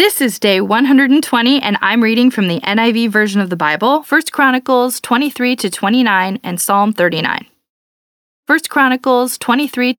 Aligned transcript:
This 0.00 0.22
is 0.22 0.38
day 0.38 0.62
120 0.62 1.60
and 1.60 1.76
I'm 1.82 2.02
reading 2.02 2.30
from 2.30 2.48
the 2.48 2.58
NIV 2.60 3.10
version 3.10 3.38
of 3.38 3.50
the 3.50 3.54
Bible, 3.54 4.02
1 4.02 4.22
Chronicles 4.32 4.98
23 4.98 5.54
to 5.56 5.68
29 5.68 6.40
and 6.42 6.58
Psalm 6.58 6.94
39. 6.94 7.44
1 8.46 8.58
Chronicles 8.70 9.36
23 9.36 9.94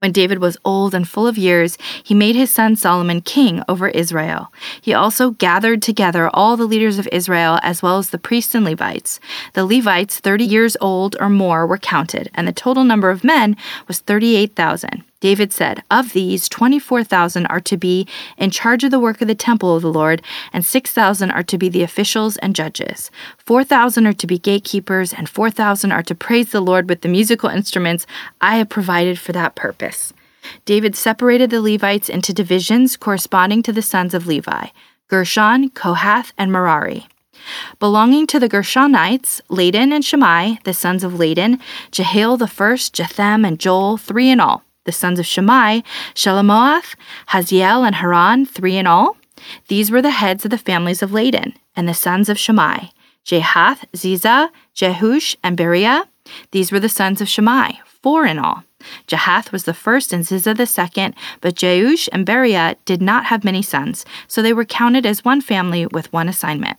when 0.00 0.12
David 0.12 0.40
was 0.40 0.58
old 0.62 0.94
and 0.94 1.08
full 1.08 1.26
of 1.26 1.38
years, 1.38 1.78
he 2.02 2.14
made 2.14 2.36
his 2.36 2.50
son 2.50 2.76
Solomon 2.76 3.22
king 3.22 3.62
over 3.66 3.88
Israel. 3.88 4.52
He 4.82 4.92
also 4.92 5.30
gathered 5.30 5.80
together 5.80 6.28
all 6.34 6.58
the 6.58 6.66
leaders 6.66 6.98
of 6.98 7.08
Israel, 7.10 7.58
as 7.62 7.82
well 7.82 7.96
as 7.98 8.10
the 8.10 8.18
priests 8.18 8.54
and 8.54 8.64
Levites. 8.64 9.20
The 9.54 9.64
Levites, 9.64 10.18
30 10.18 10.44
years 10.44 10.76
old 10.82 11.16
or 11.20 11.28
more, 11.28 11.66
were 11.66 11.78
counted, 11.78 12.30
and 12.34 12.48
the 12.48 12.52
total 12.52 12.84
number 12.84 13.10
of 13.10 13.24
men 13.24 13.56
was 13.88 14.00
38,000. 14.00 15.04
David 15.20 15.52
said, 15.52 15.82
Of 15.90 16.14
these, 16.14 16.48
24,000 16.48 17.44
are 17.46 17.60
to 17.60 17.76
be 17.76 18.08
in 18.38 18.50
charge 18.50 18.84
of 18.84 18.90
the 18.90 18.98
work 18.98 19.20
of 19.20 19.28
the 19.28 19.34
temple 19.34 19.76
of 19.76 19.82
the 19.82 19.92
Lord, 19.92 20.22
and 20.50 20.64
6,000 20.64 21.30
are 21.30 21.42
to 21.42 21.58
be 21.58 21.68
the 21.68 21.82
officials 21.82 22.38
and 22.38 22.56
judges. 22.56 23.10
4,000 23.36 24.06
are 24.06 24.14
to 24.14 24.26
be 24.26 24.38
gatekeepers, 24.38 25.12
and 25.12 25.28
4,000 25.28 25.92
are 25.92 26.02
to 26.02 26.14
praise 26.14 26.52
the 26.52 26.62
Lord 26.62 26.88
with 26.88 27.02
the 27.02 27.08
musical 27.08 27.50
instruments 27.50 28.06
I 28.40 28.56
have 28.56 28.70
provided 28.70 29.18
for 29.18 29.32
that 29.32 29.54
purpose. 29.54 30.14
David 30.64 30.96
separated 30.96 31.50
the 31.50 31.60
Levites 31.60 32.08
into 32.08 32.32
divisions 32.32 32.96
corresponding 32.96 33.62
to 33.64 33.72
the 33.72 33.82
sons 33.82 34.14
of 34.14 34.26
Levi 34.26 34.68
Gershon, 35.08 35.70
Kohath, 35.70 36.32
and 36.38 36.50
Merari. 36.50 37.08
Belonging 37.78 38.26
to 38.28 38.38
the 38.38 38.48
Gershonites, 38.48 39.40
Ladan 39.50 39.92
and 39.92 40.04
Shimei, 40.04 40.60
the 40.64 40.72
sons 40.72 41.02
of 41.02 41.14
Ladan, 41.14 41.58
Jehiel 41.90 42.36
the 42.36 42.46
first, 42.46 42.94
Jethem, 42.94 43.46
and 43.46 43.58
Joel, 43.58 43.96
three 43.96 44.30
in 44.30 44.40
all 44.40 44.62
the 44.90 44.96
sons 44.96 45.20
of 45.20 45.26
Shimei, 45.26 45.84
Shelomoth, 46.16 46.96
Haziel, 47.28 47.86
and 47.86 47.94
Haran, 47.94 48.44
three 48.44 48.76
in 48.76 48.88
all. 48.88 49.16
These 49.68 49.88
were 49.88 50.02
the 50.02 50.10
heads 50.10 50.44
of 50.44 50.50
the 50.50 50.58
families 50.58 51.00
of 51.00 51.12
Ladan, 51.12 51.54
and 51.76 51.88
the 51.88 51.94
sons 51.94 52.28
of 52.28 52.36
Shimei, 52.36 52.90
Jehath, 53.24 53.84
Ziza, 53.94 54.48
Jehush, 54.74 55.36
and 55.44 55.56
Beriah. 55.56 56.06
These 56.50 56.72
were 56.72 56.80
the 56.80 56.88
sons 56.88 57.20
of 57.20 57.28
Shimei, 57.28 57.80
four 57.84 58.26
in 58.26 58.40
all. 58.40 58.64
Jehath 59.06 59.52
was 59.52 59.62
the 59.62 59.74
first 59.74 60.12
and 60.12 60.24
Ziza 60.24 60.56
the 60.56 60.66
second, 60.66 61.14
but 61.40 61.54
Jeush 61.54 62.08
and 62.12 62.26
Beriah 62.26 62.74
did 62.84 63.00
not 63.00 63.26
have 63.26 63.44
many 63.44 63.62
sons, 63.62 64.04
so 64.26 64.42
they 64.42 64.52
were 64.52 64.64
counted 64.64 65.06
as 65.06 65.24
one 65.24 65.40
family 65.40 65.86
with 65.86 66.12
one 66.12 66.28
assignment. 66.28 66.78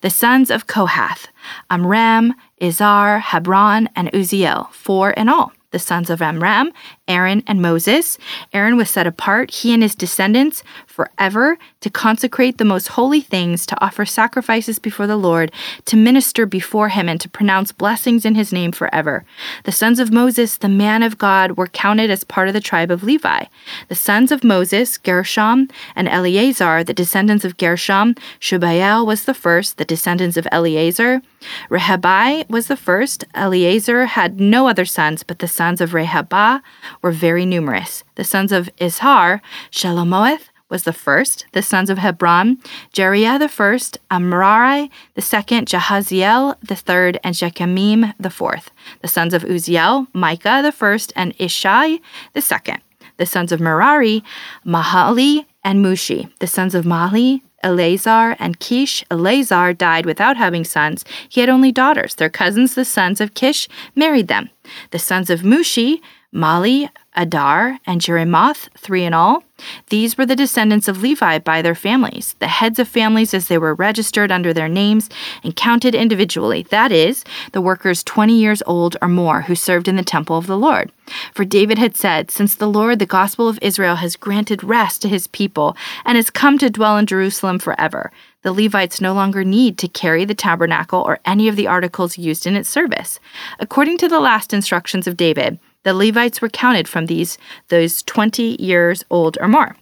The 0.00 0.10
sons 0.10 0.50
of 0.50 0.66
Kohath, 0.66 1.28
Amram, 1.70 2.34
Izhar, 2.60 3.20
Hebron, 3.20 3.88
and 3.94 4.10
Uzziel, 4.12 4.72
four 4.72 5.12
in 5.12 5.28
all 5.28 5.52
the 5.70 5.78
sons 5.78 6.10
of 6.10 6.22
Amram, 6.22 6.72
Aaron, 7.08 7.42
and 7.46 7.60
Moses. 7.60 8.18
Aaron 8.52 8.76
was 8.76 8.90
set 8.90 9.06
apart, 9.06 9.50
he 9.50 9.72
and 9.72 9.82
his 9.82 9.94
descendants, 9.94 10.62
forever 10.96 11.58
to 11.82 11.90
consecrate 11.90 12.56
the 12.56 12.64
most 12.64 12.88
holy 12.88 13.20
things, 13.20 13.66
to 13.66 13.84
offer 13.84 14.06
sacrifices 14.06 14.78
before 14.78 15.06
the 15.06 15.18
Lord, 15.18 15.52
to 15.84 15.94
minister 15.94 16.46
before 16.46 16.88
him, 16.88 17.06
and 17.06 17.20
to 17.20 17.28
pronounce 17.28 17.70
blessings 17.70 18.24
in 18.24 18.34
his 18.34 18.50
name 18.50 18.72
forever. 18.72 19.26
The 19.64 19.72
sons 19.72 20.00
of 20.00 20.10
Moses, 20.10 20.56
the 20.56 20.70
man 20.70 21.02
of 21.02 21.18
God, 21.18 21.58
were 21.58 21.66
counted 21.66 22.08
as 22.10 22.24
part 22.24 22.48
of 22.48 22.54
the 22.54 22.62
tribe 22.62 22.90
of 22.90 23.02
Levi. 23.02 23.44
The 23.88 23.94
sons 23.94 24.32
of 24.32 24.42
Moses, 24.42 24.96
Gershom 24.96 25.68
and 25.94 26.08
Eleazar, 26.08 26.82
the 26.82 26.94
descendants 26.94 27.44
of 27.44 27.58
Gershom, 27.58 28.14
Shubael 28.40 29.04
was 29.04 29.24
the 29.24 29.34
first, 29.34 29.76
the 29.76 29.84
descendants 29.84 30.38
of 30.38 30.48
Eleazar. 30.50 31.20
Rehabai 31.68 32.48
was 32.48 32.68
the 32.68 32.76
first. 32.76 33.24
Eleazar 33.34 34.06
had 34.06 34.40
no 34.40 34.66
other 34.66 34.86
sons, 34.86 35.22
but 35.22 35.40
the 35.40 35.48
sons 35.48 35.82
of 35.82 35.90
Rehabah 35.90 36.62
were 37.02 37.12
very 37.12 37.44
numerous. 37.44 38.02
The 38.14 38.24
sons 38.24 38.50
of 38.50 38.70
Izhar, 38.80 39.42
Shelomoth, 39.70 40.48
was 40.68 40.82
the 40.82 40.92
first, 40.92 41.46
the 41.52 41.62
sons 41.62 41.90
of 41.90 41.98
Hebron, 41.98 42.58
Jeriah 42.92 43.38
the 43.38 43.48
first, 43.48 43.98
Amrari 44.10 44.90
the 45.14 45.22
second, 45.22 45.68
Jahaziel 45.68 46.56
the 46.60 46.74
third, 46.74 47.18
and 47.22 47.34
Jechamim 47.34 48.14
the 48.18 48.30
fourth. 48.30 48.70
The 49.02 49.08
sons 49.08 49.34
of 49.34 49.44
Uziel, 49.44 50.08
Micah 50.12 50.60
the 50.62 50.72
first, 50.72 51.12
and 51.14 51.36
Ishai 51.38 52.00
the 52.32 52.40
second. 52.40 52.80
The 53.16 53.26
sons 53.26 53.52
of 53.52 53.60
Merari, 53.60 54.22
Mahali 54.64 55.46
and 55.64 55.84
Mushi. 55.84 56.30
The 56.38 56.46
sons 56.46 56.74
of 56.74 56.84
Mahli, 56.84 57.40
Eleazar 57.62 58.36
and 58.38 58.60
Kish. 58.60 59.04
Eleazar 59.10 59.72
died 59.72 60.06
without 60.06 60.36
having 60.36 60.64
sons. 60.64 61.04
He 61.28 61.40
had 61.40 61.48
only 61.48 61.72
daughters. 61.72 62.14
Their 62.14 62.28
cousins, 62.28 62.74
the 62.74 62.84
sons 62.84 63.20
of 63.20 63.34
Kish, 63.34 63.68
married 63.94 64.28
them. 64.28 64.50
The 64.90 64.98
sons 64.98 65.30
of 65.30 65.40
Mushi, 65.40 66.00
Mali, 66.32 66.90
Adar, 67.16 67.78
and 67.86 68.00
Jeremoth, 68.00 68.68
three 68.76 69.04
in 69.04 69.14
all. 69.14 69.42
These 69.88 70.18
were 70.18 70.26
the 70.26 70.36
descendants 70.36 70.86
of 70.86 71.00
Levi 71.00 71.38
by 71.38 71.62
their 71.62 71.74
families, 71.74 72.36
the 72.40 72.46
heads 72.46 72.78
of 72.78 72.88
families 72.88 73.32
as 73.32 73.48
they 73.48 73.56
were 73.56 73.74
registered 73.74 74.30
under 74.30 74.52
their 74.52 74.68
names 74.68 75.08
and 75.42 75.56
counted 75.56 75.94
individually, 75.94 76.66
that 76.70 76.92
is, 76.92 77.24
the 77.52 77.62
workers 77.62 78.04
20 78.04 78.34
years 78.34 78.62
old 78.66 78.96
or 79.00 79.08
more 79.08 79.42
who 79.42 79.54
served 79.54 79.88
in 79.88 79.96
the 79.96 80.02
temple 80.02 80.36
of 80.36 80.46
the 80.46 80.58
Lord. 80.58 80.92
For 81.32 81.44
David 81.44 81.78
had 81.78 81.96
said, 81.96 82.30
Since 82.30 82.56
the 82.56 82.68
Lord, 82.68 82.98
the 82.98 83.06
gospel 83.06 83.48
of 83.48 83.58
Israel, 83.62 83.96
has 83.96 84.16
granted 84.16 84.62
rest 84.62 85.00
to 85.02 85.08
his 85.08 85.26
people 85.26 85.76
and 86.04 86.16
has 86.16 86.28
come 86.28 86.58
to 86.58 86.68
dwell 86.68 86.98
in 86.98 87.06
Jerusalem 87.06 87.58
forever, 87.58 88.12
the 88.42 88.52
Levites 88.52 89.00
no 89.00 89.12
longer 89.12 89.42
need 89.42 89.78
to 89.78 89.88
carry 89.88 90.24
the 90.24 90.34
tabernacle 90.34 91.00
or 91.00 91.18
any 91.24 91.48
of 91.48 91.56
the 91.56 91.66
articles 91.66 92.18
used 92.18 92.46
in 92.46 92.54
its 92.54 92.68
service. 92.68 93.18
According 93.58 93.98
to 93.98 94.08
the 94.08 94.20
last 94.20 94.52
instructions 94.52 95.06
of 95.06 95.16
David, 95.16 95.58
the 95.86 95.94
Levites 95.94 96.42
were 96.42 96.48
counted 96.48 96.88
from 96.88 97.06
these 97.06 97.38
those 97.68 98.02
20 98.02 98.60
years 98.60 99.04
old 99.08 99.38
or 99.40 99.46
more. 99.46 99.76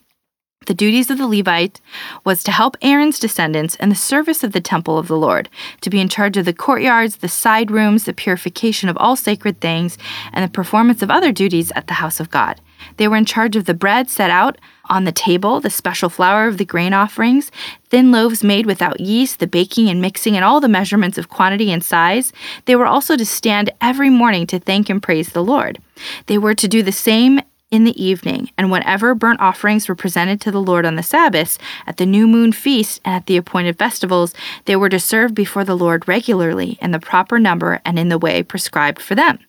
The 0.67 0.75
duties 0.75 1.11
of 1.11 1.17
the 1.17 1.27
Levite 1.27 1.81
was 2.25 2.45
to 2.45 2.53
help 2.53 2.77
Aaron's 2.83 3.19
descendants 3.19 3.75
in 3.77 3.89
the 3.89 3.95
service 3.95 4.45
of 4.45 4.53
the 4.53 4.61
temple 4.61 4.99
of 4.99 5.09
the 5.09 5.17
Lord, 5.17 5.49
to 5.81 5.89
be 5.89 6.03
in 6.03 6.11
charge 6.11 6.37
of 6.37 6.45
the 6.45 6.53
courtyards, 6.53 7.17
the 7.17 7.29
side 7.29 7.71
rooms, 7.71 8.05
the 8.05 8.13
purification 8.13 8.91
of 8.91 8.99
all 8.99 9.17
sacred 9.17 9.63
things, 9.63 9.97
and 10.31 10.45
the 10.45 10.53
performance 10.53 11.01
of 11.01 11.11
other 11.11 11.33
duties 11.33 11.73
at 11.75 11.87
the 11.87 11.95
house 11.95 12.21
of 12.21 12.31
God. 12.31 12.61
They 12.97 13.09
were 13.09 13.17
in 13.17 13.25
charge 13.25 13.57
of 13.57 13.65
the 13.65 13.75
bread 13.75 14.11
set 14.11 14.31
out 14.31 14.59
on 14.91 15.05
the 15.05 15.13
table, 15.13 15.61
the 15.61 15.71
special 15.71 16.09
flour 16.09 16.47
of 16.47 16.59
the 16.59 16.65
grain 16.65 16.93
offerings, 16.93 17.51
thin 17.89 18.13
loaves 18.13 18.45
made 18.45 18.67
without 18.67 19.01
yeast, 19.01 19.39
the 19.39 19.47
baking 19.47 19.89
and 19.89 20.01
mixing, 20.01 20.37
and 20.37 20.45
all 20.45 20.61
the 20.61 20.69
measurements 20.69 21.19
of 21.19 21.29
quantity 21.29 21.73
and 21.73 21.83
size. 21.83 22.33
They 22.67 22.77
were 22.77 22.87
also 22.87 23.17
to 23.17 23.25
stand 23.25 23.71
every 23.81 24.11
morning 24.11 24.47
to 24.49 24.59
thank 24.59 24.91
and 24.91 25.03
praise 25.03 25.31
the 25.31 25.45
Lord. 25.45 25.81
They 26.27 26.39
were 26.39 26.55
to 26.55 26.69
do 26.69 26.83
the 26.83 26.93
same 26.93 27.41
in 27.71 27.85
the 27.85 28.03
evening, 28.03 28.51
and 28.57 28.71
whenever 28.71 29.15
burnt 29.17 29.41
offerings 29.41 29.89
were 29.89 29.97
presented 29.97 30.41
to 30.41 30.53
the 30.53 30.63
Lord 30.63 30.87
on 30.87 30.95
the 30.95 31.03
Sabbaths, 31.03 31.59
at 31.87 31.97
the 31.97 32.07
new 32.07 32.29
moon 32.29 32.53
feast, 32.53 33.01
and 33.05 33.17
at 33.17 33.27
the 33.27 33.37
appointed 33.37 33.79
festivals, 33.79 34.33
they 34.67 34.77
were 34.77 34.89
to 34.89 35.01
serve 35.01 35.35
before 35.35 35.65
the 35.65 35.77
Lord 35.77 36.07
regularly 36.07 36.79
in 36.81 36.93
the 36.93 37.01
proper 37.01 37.41
number 37.41 37.81
and 37.85 37.99
in 37.99 38.11
the 38.11 38.19
way 38.19 38.45
prescribed 38.45 39.03
for 39.03 39.17
them. 39.17 39.41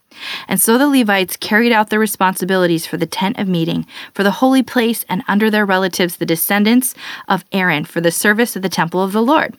And 0.47 0.59
so 0.59 0.77
the 0.77 0.87
Levites 0.87 1.37
carried 1.37 1.71
out 1.71 1.89
their 1.89 1.99
responsibilities 1.99 2.85
for 2.85 2.97
the 2.97 3.05
tent 3.05 3.37
of 3.37 3.47
meeting, 3.47 3.85
for 4.13 4.23
the 4.23 4.31
holy 4.31 4.63
place, 4.63 5.05
and 5.09 5.23
under 5.27 5.49
their 5.49 5.65
relatives, 5.65 6.17
the 6.17 6.25
descendants 6.25 6.95
of 7.27 7.45
Aaron, 7.51 7.85
for 7.85 8.01
the 8.01 8.11
service 8.11 8.55
of 8.55 8.61
the 8.61 8.69
temple 8.69 9.01
of 9.01 9.11
the 9.11 9.21
Lord. 9.23 9.57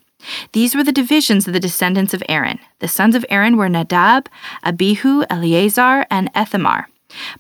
These 0.53 0.75
were 0.75 0.85
the 0.85 0.93
divisions 0.93 1.47
of 1.47 1.53
the 1.53 1.61
descendants 1.61 2.15
of 2.15 2.23
Aaron. 2.29 2.59
The 2.81 2.89
sons 2.89 3.15
of 3.15 3.25
Aaron 3.29 3.57
were 3.57 3.69
Nadab, 3.69 4.29
Abihu, 4.65 5.25
Eleazar, 5.31 6.07
and 6.11 6.31
Ithamar. 6.35 6.89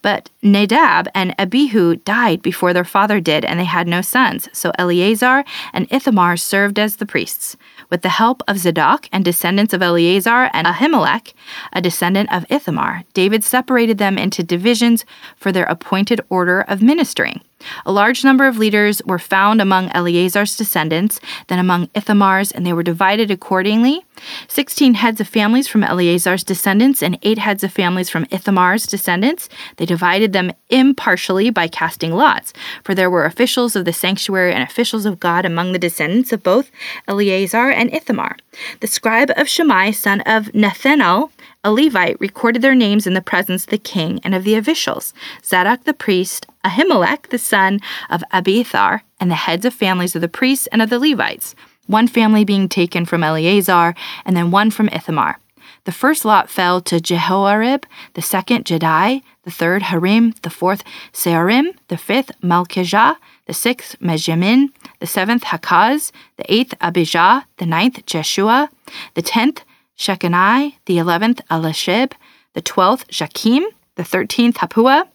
But 0.02 0.30
Nadab 0.42 1.08
and 1.14 1.34
Abihu 1.38 1.96
died 1.96 2.42
before 2.42 2.72
their 2.72 2.84
father 2.84 3.20
did, 3.20 3.44
and 3.44 3.58
they 3.58 3.64
had 3.64 3.88
no 3.88 4.00
sons. 4.00 4.48
So 4.52 4.72
Eleazar 4.78 5.44
and 5.72 5.86
Ithamar 5.90 6.36
served 6.36 6.78
as 6.78 6.96
the 6.96 7.06
priests. 7.06 7.56
With 7.90 8.02
the 8.02 8.08
help 8.08 8.42
of 8.48 8.58
Zadok 8.58 9.08
and 9.12 9.24
descendants 9.24 9.72
of 9.72 9.82
Eleazar 9.82 10.50
and 10.52 10.66
Ahimelech, 10.66 11.32
a 11.72 11.80
descendant 11.80 12.32
of 12.32 12.46
Ithamar, 12.48 13.04
David 13.14 13.44
separated 13.44 13.98
them 13.98 14.18
into 14.18 14.42
divisions 14.42 15.04
for 15.36 15.52
their 15.52 15.64
appointed 15.64 16.20
order 16.28 16.60
of 16.60 16.82
ministering. 16.82 17.40
A 17.84 17.92
large 17.92 18.22
number 18.22 18.46
of 18.46 18.58
leaders 18.58 19.00
were 19.06 19.18
found 19.18 19.60
among 19.60 19.90
Eleazar's 19.92 20.56
descendants, 20.56 21.20
then 21.48 21.58
among 21.58 21.88
Ithamar's, 21.94 22.52
and 22.52 22.66
they 22.66 22.72
were 22.72 22.82
divided 22.82 23.30
accordingly. 23.30 24.04
Sixteen 24.48 24.94
heads 24.94 25.20
of 25.20 25.28
families 25.28 25.66
from 25.68 25.82
Eleazar's 25.82 26.44
descendants 26.44 27.02
and 27.02 27.18
eight 27.22 27.38
heads 27.38 27.64
of 27.64 27.72
families 27.72 28.10
from 28.10 28.26
Ithamar's 28.26 28.86
descendants. 28.86 29.48
They 29.76 29.86
divided 29.86 30.32
them 30.32 30.52
impartially 30.68 31.50
by 31.50 31.68
casting 31.68 32.12
lots, 32.12 32.52
for 32.84 32.94
there 32.94 33.10
were 33.10 33.24
officials 33.24 33.74
of 33.74 33.84
the 33.84 33.92
sanctuary 33.92 34.52
and 34.52 34.62
officials 34.62 35.06
of 35.06 35.20
God 35.20 35.44
among 35.44 35.72
the 35.72 35.78
descendants 35.78 36.32
of 36.32 36.42
both 36.42 36.70
Eleazar 37.08 37.70
and 37.70 37.92
Ithamar. 37.92 38.36
The 38.80 38.86
scribe 38.86 39.30
of 39.36 39.48
Shammai, 39.48 39.90
son 39.90 40.20
of 40.22 40.46
Nethanel, 40.52 41.30
a 41.64 41.72
Levite, 41.72 42.20
recorded 42.20 42.62
their 42.62 42.74
names 42.74 43.06
in 43.06 43.14
the 43.14 43.20
presence 43.20 43.64
of 43.64 43.70
the 43.70 43.78
king 43.78 44.20
and 44.22 44.34
of 44.34 44.44
the 44.44 44.54
officials 44.54 45.12
Zadok 45.44 45.84
the 45.84 45.92
priest, 45.92 46.46
Ahimelech 46.66 47.28
the 47.28 47.38
son 47.38 47.80
of 48.10 48.22
Abiathar, 48.32 49.02
and 49.20 49.30
the 49.30 49.34
heads 49.46 49.64
of 49.64 49.74
families 49.74 50.14
of 50.14 50.20
the 50.20 50.28
priests 50.28 50.66
and 50.68 50.82
of 50.82 50.90
the 50.90 50.98
Levites, 50.98 51.54
one 51.86 52.08
family 52.08 52.44
being 52.44 52.68
taken 52.68 53.04
from 53.06 53.22
Eleazar, 53.22 53.94
and 54.24 54.36
then 54.36 54.50
one 54.50 54.70
from 54.70 54.88
Ithamar. 54.88 55.38
The 55.84 55.92
first 55.92 56.24
lot 56.24 56.50
fell 56.50 56.80
to 56.82 56.96
Jehoiarib, 56.96 57.84
the 58.14 58.22
second 58.22 58.64
Jehdai, 58.64 59.22
the 59.44 59.50
third 59.50 59.84
Harim, 59.84 60.34
the 60.42 60.50
fourth 60.50 60.82
Seorim, 61.12 61.74
the 61.86 61.96
fifth 61.96 62.32
Malchijah, 62.42 63.16
the 63.46 63.54
sixth 63.54 63.96
Mejamin, 64.00 64.70
the 64.98 65.06
seventh 65.06 65.44
Hakaz, 65.44 66.10
the 66.36 66.52
eighth 66.52 66.74
Abijah, 66.80 67.46
the 67.58 67.66
ninth 67.66 68.04
Jeshua, 68.04 68.68
the 69.14 69.22
tenth 69.22 69.62
Shecaniah, 69.96 70.74
the 70.86 70.98
eleventh 70.98 71.40
Eliashib, 71.48 72.12
the 72.54 72.60
twelfth 72.60 73.06
Jakim, 73.08 73.62
the 73.94 74.04
thirteenth 74.04 74.56
Hapua, 74.56 75.06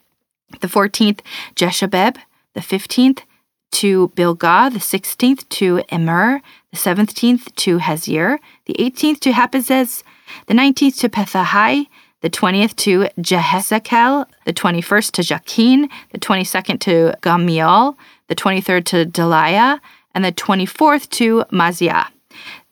the 0.59 0.68
fourteenth 0.68 1.21
Jeshabeb, 1.56 2.18
the 2.53 2.62
fifteenth 2.62 3.24
to 3.71 4.09
Bilgah, 4.09 4.71
the 4.74 4.80
sixteenth 4.80 5.48
to 5.50 5.81
Immer, 5.89 6.42
the 6.71 6.77
seventeenth 6.77 7.56
to 7.56 7.80
Hezir, 7.80 8.38
the 8.65 8.80
eighteenth 8.80 9.21
to 9.21 9.31
Hapizez, 9.31 10.03
the 10.48 10.53
nineteenth 10.53 10.98
to 10.98 11.09
Pethahai, 11.09 11.88
the 12.21 12.30
twentieth 12.30 12.75
to 12.75 13.07
Jehezekel, 13.19 14.25
the 14.45 14.53
twenty-first 14.53 15.13
to 15.15 15.24
Jakin, 15.24 15.89
the 16.12 16.18
twenty-second 16.19 16.80
to 16.81 17.15
Gamiel, 17.21 17.95
the 18.27 18.36
twenty-third 18.36 18.86
to 18.88 19.06
Deliah, 19.06 19.80
and 20.13 20.24
the 20.25 20.31
twenty-fourth 20.31 21.09
to 21.12 21.45
Maziah. 21.51 22.07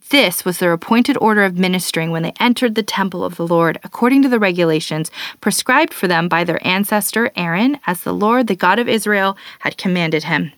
This 0.10 0.44
was 0.44 0.58
their 0.58 0.74
appointed 0.74 1.18
order 1.22 1.44
of 1.44 1.58
ministering 1.58 2.10
when 2.10 2.24
they 2.24 2.34
entered 2.40 2.74
the 2.74 2.84
temple 2.84 3.24
of 3.24 3.36
the 3.36 3.46
Lord, 3.46 3.80
according 3.84 4.24
to 4.24 4.30
the 4.30 4.40
regulations 4.40 5.12
prescribed 5.40 5.94
for 5.94 6.08
them 6.08 6.28
by 6.28 6.44
their 6.44 6.66
ancestor 6.66 7.32
Aaron, 7.36 7.80
as 7.86 8.02
the 8.02 8.14
Lord, 8.14 8.48
the 8.48 8.56
God 8.56 8.80
of 8.80 8.90
Israel, 8.90 9.38
had 9.60 9.78
commanded 9.78 10.24
him. 10.24 10.52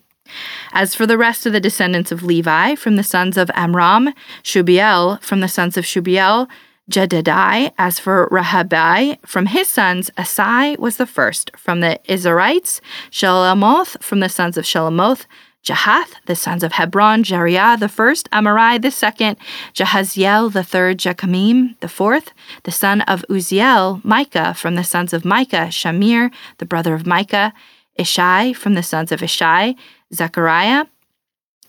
As 0.72 0.96
for 0.96 1.06
the 1.06 1.18
rest 1.18 1.46
of 1.46 1.52
the 1.52 1.60
descendants 1.60 2.14
of 2.14 2.24
Levi, 2.24 2.76
from 2.76 2.96
the 2.96 3.04
sons 3.04 3.36
of 3.36 3.52
Amram, 3.54 4.14
Shubiel, 4.42 5.22
from 5.22 5.42
the 5.42 5.50
sons 5.50 5.76
of 5.76 5.84
Shubiel, 5.84 6.48
Jedidai. 6.90 7.72
As 7.78 8.00
for 8.00 8.28
Rahabai, 8.30 9.18
from 9.26 9.48
his 9.48 9.68
sons, 9.68 10.10
Asai 10.18 10.78
was 10.78 10.98
the 10.98 11.06
first. 11.06 11.52
From 11.58 11.80
the 11.80 12.00
Izharites, 12.08 12.82
Shelamoth, 13.10 14.02
from 14.02 14.20
the 14.20 14.30
sons 14.30 14.58
of 14.58 14.66
Shelamoth, 14.66 15.26
Jahath, 15.64 16.14
the 16.26 16.36
sons 16.36 16.64
of 16.64 16.74
Hebron, 16.74 17.24
Jeriah 17.24 17.80
the 17.80 17.88
first, 17.88 18.30
Amarai 18.32 18.82
the 18.82 18.90
second, 18.90 19.38
Jahaziel 19.74 20.52
the 20.52 20.64
third, 20.64 20.98
Jechamim 20.98 21.80
the 21.82 21.88
fourth, 21.88 22.32
the 22.64 22.72
son 22.72 23.02
of 23.02 23.24
Uziel, 23.30 24.04
Micah, 24.04 24.56
from 24.56 24.76
the 24.76 24.84
sons 24.84 25.14
of 25.14 25.24
Micah, 25.24 25.68
Shamir, 25.70 26.32
the 26.58 26.66
brother 26.66 26.96
of 26.96 27.06
Micah, 27.06 27.54
Ishai, 28.00 28.56
from 28.56 28.74
the 28.74 28.82
sons 28.82 29.12
of 29.12 29.20
Ishai, 29.20 29.76
Zechariah, 30.14 30.86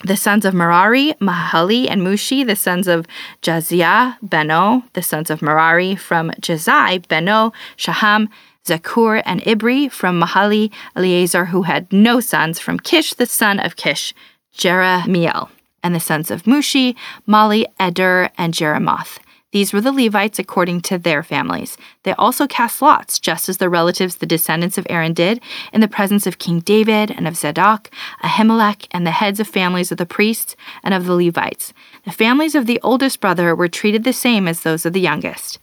the 0.04 0.16
sons 0.16 0.44
of 0.44 0.54
Merari, 0.54 1.12
Mahali 1.20 1.88
and 1.88 2.02
Mushi, 2.02 2.46
the 2.46 2.56
sons 2.56 2.88
of 2.88 3.06
Jaziah, 3.42 4.18
Beno, 4.20 4.84
the 4.94 5.02
sons 5.02 5.30
of 5.30 5.42
Merari, 5.42 5.94
from 5.96 6.30
Jazai, 6.40 7.06
Beno, 7.06 7.52
Shaham, 7.76 8.28
Zakur, 8.64 9.22
and 9.24 9.40
Ibri, 9.42 9.90
from 9.90 10.20
Mahali, 10.20 10.70
Eleazar, 10.94 11.46
who 11.46 11.62
had 11.62 11.92
no 11.92 12.20
sons, 12.20 12.58
from 12.58 12.78
Kish, 12.78 13.14
the 13.14 13.26
son 13.26 13.58
of 13.58 13.76
Kish, 13.76 14.14
Jeremiel, 14.54 15.50
and 15.82 15.94
the 15.94 16.00
sons 16.00 16.30
of 16.30 16.44
Mushi, 16.44 16.94
Mali, 17.26 17.66
Eder, 17.80 18.30
and 18.38 18.54
Jeremoth. 18.54 19.18
These 19.52 19.74
were 19.74 19.82
the 19.82 19.92
Levites 19.92 20.38
according 20.38 20.80
to 20.82 20.96
their 20.96 21.22
families. 21.22 21.76
They 22.04 22.14
also 22.14 22.46
cast 22.46 22.80
lots, 22.80 23.18
just 23.18 23.50
as 23.50 23.58
the 23.58 23.68
relatives, 23.68 24.16
the 24.16 24.26
descendants 24.26 24.78
of 24.78 24.86
Aaron, 24.88 25.12
did, 25.12 25.42
in 25.74 25.82
the 25.82 25.88
presence 25.88 26.26
of 26.26 26.38
King 26.38 26.60
David 26.60 27.10
and 27.10 27.28
of 27.28 27.36
Zadok, 27.36 27.90
Ahimelech, 28.24 28.86
and 28.92 29.06
the 29.06 29.10
heads 29.10 29.40
of 29.40 29.46
families 29.46 29.92
of 29.92 29.98
the 29.98 30.06
priests 30.06 30.56
and 30.82 30.94
of 30.94 31.04
the 31.04 31.14
Levites. 31.14 31.74
The 32.06 32.12
families 32.12 32.54
of 32.54 32.64
the 32.64 32.80
oldest 32.82 33.20
brother 33.20 33.54
were 33.54 33.68
treated 33.68 34.04
the 34.04 34.14
same 34.14 34.48
as 34.48 34.62
those 34.62 34.86
of 34.86 34.94
the 34.94 35.00
youngest. 35.00 35.58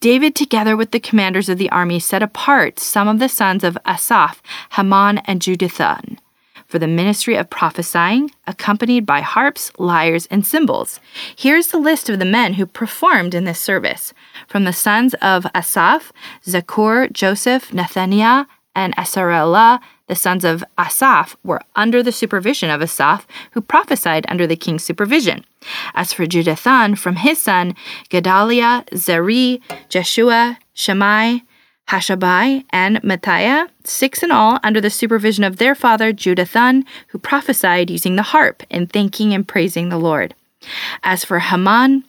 David, 0.00 0.34
together 0.34 0.76
with 0.76 0.90
the 0.92 1.00
commanders 1.00 1.48
of 1.48 1.58
the 1.58 1.70
army, 1.70 1.98
set 1.98 2.22
apart 2.22 2.78
some 2.78 3.08
of 3.08 3.18
the 3.18 3.28
sons 3.28 3.64
of 3.64 3.78
Asaph, 3.84 4.42
Heman, 4.76 5.18
and 5.18 5.40
Jeduthun 5.40 6.18
for 6.68 6.78
the 6.78 6.86
ministry 6.86 7.34
of 7.34 7.48
prophesying, 7.48 8.30
accompanied 8.46 9.06
by 9.06 9.22
harps, 9.22 9.72
lyres, 9.78 10.26
and 10.26 10.46
cymbals. 10.46 11.00
Here's 11.34 11.68
the 11.68 11.78
list 11.78 12.10
of 12.10 12.18
the 12.18 12.26
men 12.26 12.54
who 12.54 12.66
performed 12.66 13.34
in 13.34 13.44
this 13.44 13.58
service. 13.58 14.12
From 14.46 14.64
the 14.64 14.72
sons 14.72 15.14
of 15.14 15.46
Asaph, 15.54 16.12
Zakur, 16.44 17.10
Joseph, 17.10 17.70
Nethaniah, 17.70 18.46
and 18.74 18.94
Asarellah, 18.96 19.80
the 20.06 20.14
sons 20.14 20.44
of 20.44 20.64
Asaph, 20.78 21.36
were 21.44 21.60
under 21.76 22.02
the 22.02 22.12
supervision 22.12 22.70
of 22.70 22.80
Asaph, 22.80 23.26
who 23.52 23.60
prophesied 23.60 24.24
under 24.28 24.46
the 24.46 24.56
king's 24.56 24.84
supervision. 24.84 25.44
As 25.94 26.12
for 26.12 26.26
Jeduthun, 26.26 26.96
from 26.96 27.16
his 27.16 27.40
son 27.40 27.74
Gedaliah, 28.08 28.84
Zeri, 28.92 29.60
Jeshua, 29.88 30.58
Shemai, 30.74 31.42
Hashabai, 31.88 32.64
and 32.70 33.02
Matthiah, 33.02 33.68
six 33.84 34.22
in 34.22 34.30
all, 34.30 34.58
under 34.62 34.80
the 34.80 34.90
supervision 34.90 35.42
of 35.44 35.56
their 35.56 35.74
father 35.74 36.12
Jeduthun, 36.12 36.84
who 37.08 37.18
prophesied 37.18 37.90
using 37.90 38.16
the 38.16 38.22
harp 38.22 38.62
and 38.70 38.92
thanking 38.92 39.32
and 39.32 39.48
praising 39.48 39.88
the 39.88 39.98
Lord. 39.98 40.34
As 41.02 41.24
for 41.24 41.38
Heman, 41.40 42.04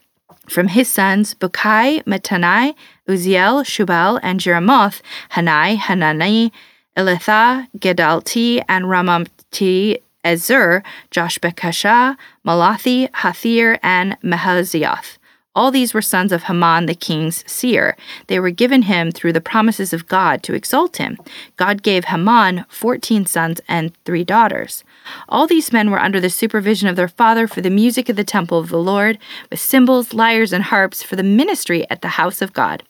from 0.49 0.67
his 0.67 0.89
sons 0.89 1.33
Bukai, 1.35 2.03
Matanai, 2.03 2.73
Uziel, 3.09 3.63
Shubal, 3.65 4.19
and 4.21 4.39
Jeremoth, 4.39 5.01
Hanai, 5.31 5.77
Hanani, 5.77 6.53
Elitha, 6.95 7.67
Gedalti, 7.77 8.63
and 8.69 8.85
Ramamti 8.85 9.99
Ezer, 10.23 10.83
Joshbekashah, 11.11 12.17
Malathi, 12.45 13.09
Hathir, 13.11 13.79
and 13.81 14.15
Mahazioth. 14.21 15.17
All 15.55 15.71
these 15.71 15.93
were 15.93 16.01
sons 16.01 16.31
of 16.31 16.43
Heman 16.43 16.85
the 16.85 16.93
king's 16.93 17.43
seer. 17.51 17.97
They 18.27 18.39
were 18.39 18.51
given 18.51 18.83
him 18.83 19.11
through 19.11 19.33
the 19.33 19.41
promises 19.41 19.91
of 19.91 20.07
God 20.07 20.43
to 20.43 20.53
exalt 20.53 20.97
him. 20.97 21.17
God 21.57 21.81
gave 21.81 22.05
Heman 22.05 22.65
14 22.69 23.25
sons 23.25 23.59
and 23.67 23.91
three 24.05 24.23
daughters. 24.23 24.83
All 25.27 25.47
these 25.47 25.73
men 25.73 25.89
were 25.89 25.99
under 25.99 26.19
the 26.21 26.29
supervision 26.29 26.87
of 26.87 26.95
their 26.95 27.07
father 27.07 27.47
for 27.47 27.61
the 27.61 27.71
music 27.71 28.09
of 28.09 28.15
the 28.15 28.23
temple 28.23 28.59
of 28.59 28.69
the 28.69 28.77
Lord, 28.77 29.17
with 29.49 29.59
cymbals, 29.59 30.13
lyres, 30.13 30.53
and 30.53 30.65
harps 30.65 31.01
for 31.01 31.15
the 31.15 31.23
ministry 31.23 31.89
at 31.89 32.03
the 32.03 32.09
house 32.09 32.41
of 32.41 32.53
God. 32.53 32.83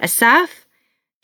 Asaph, 0.00 0.66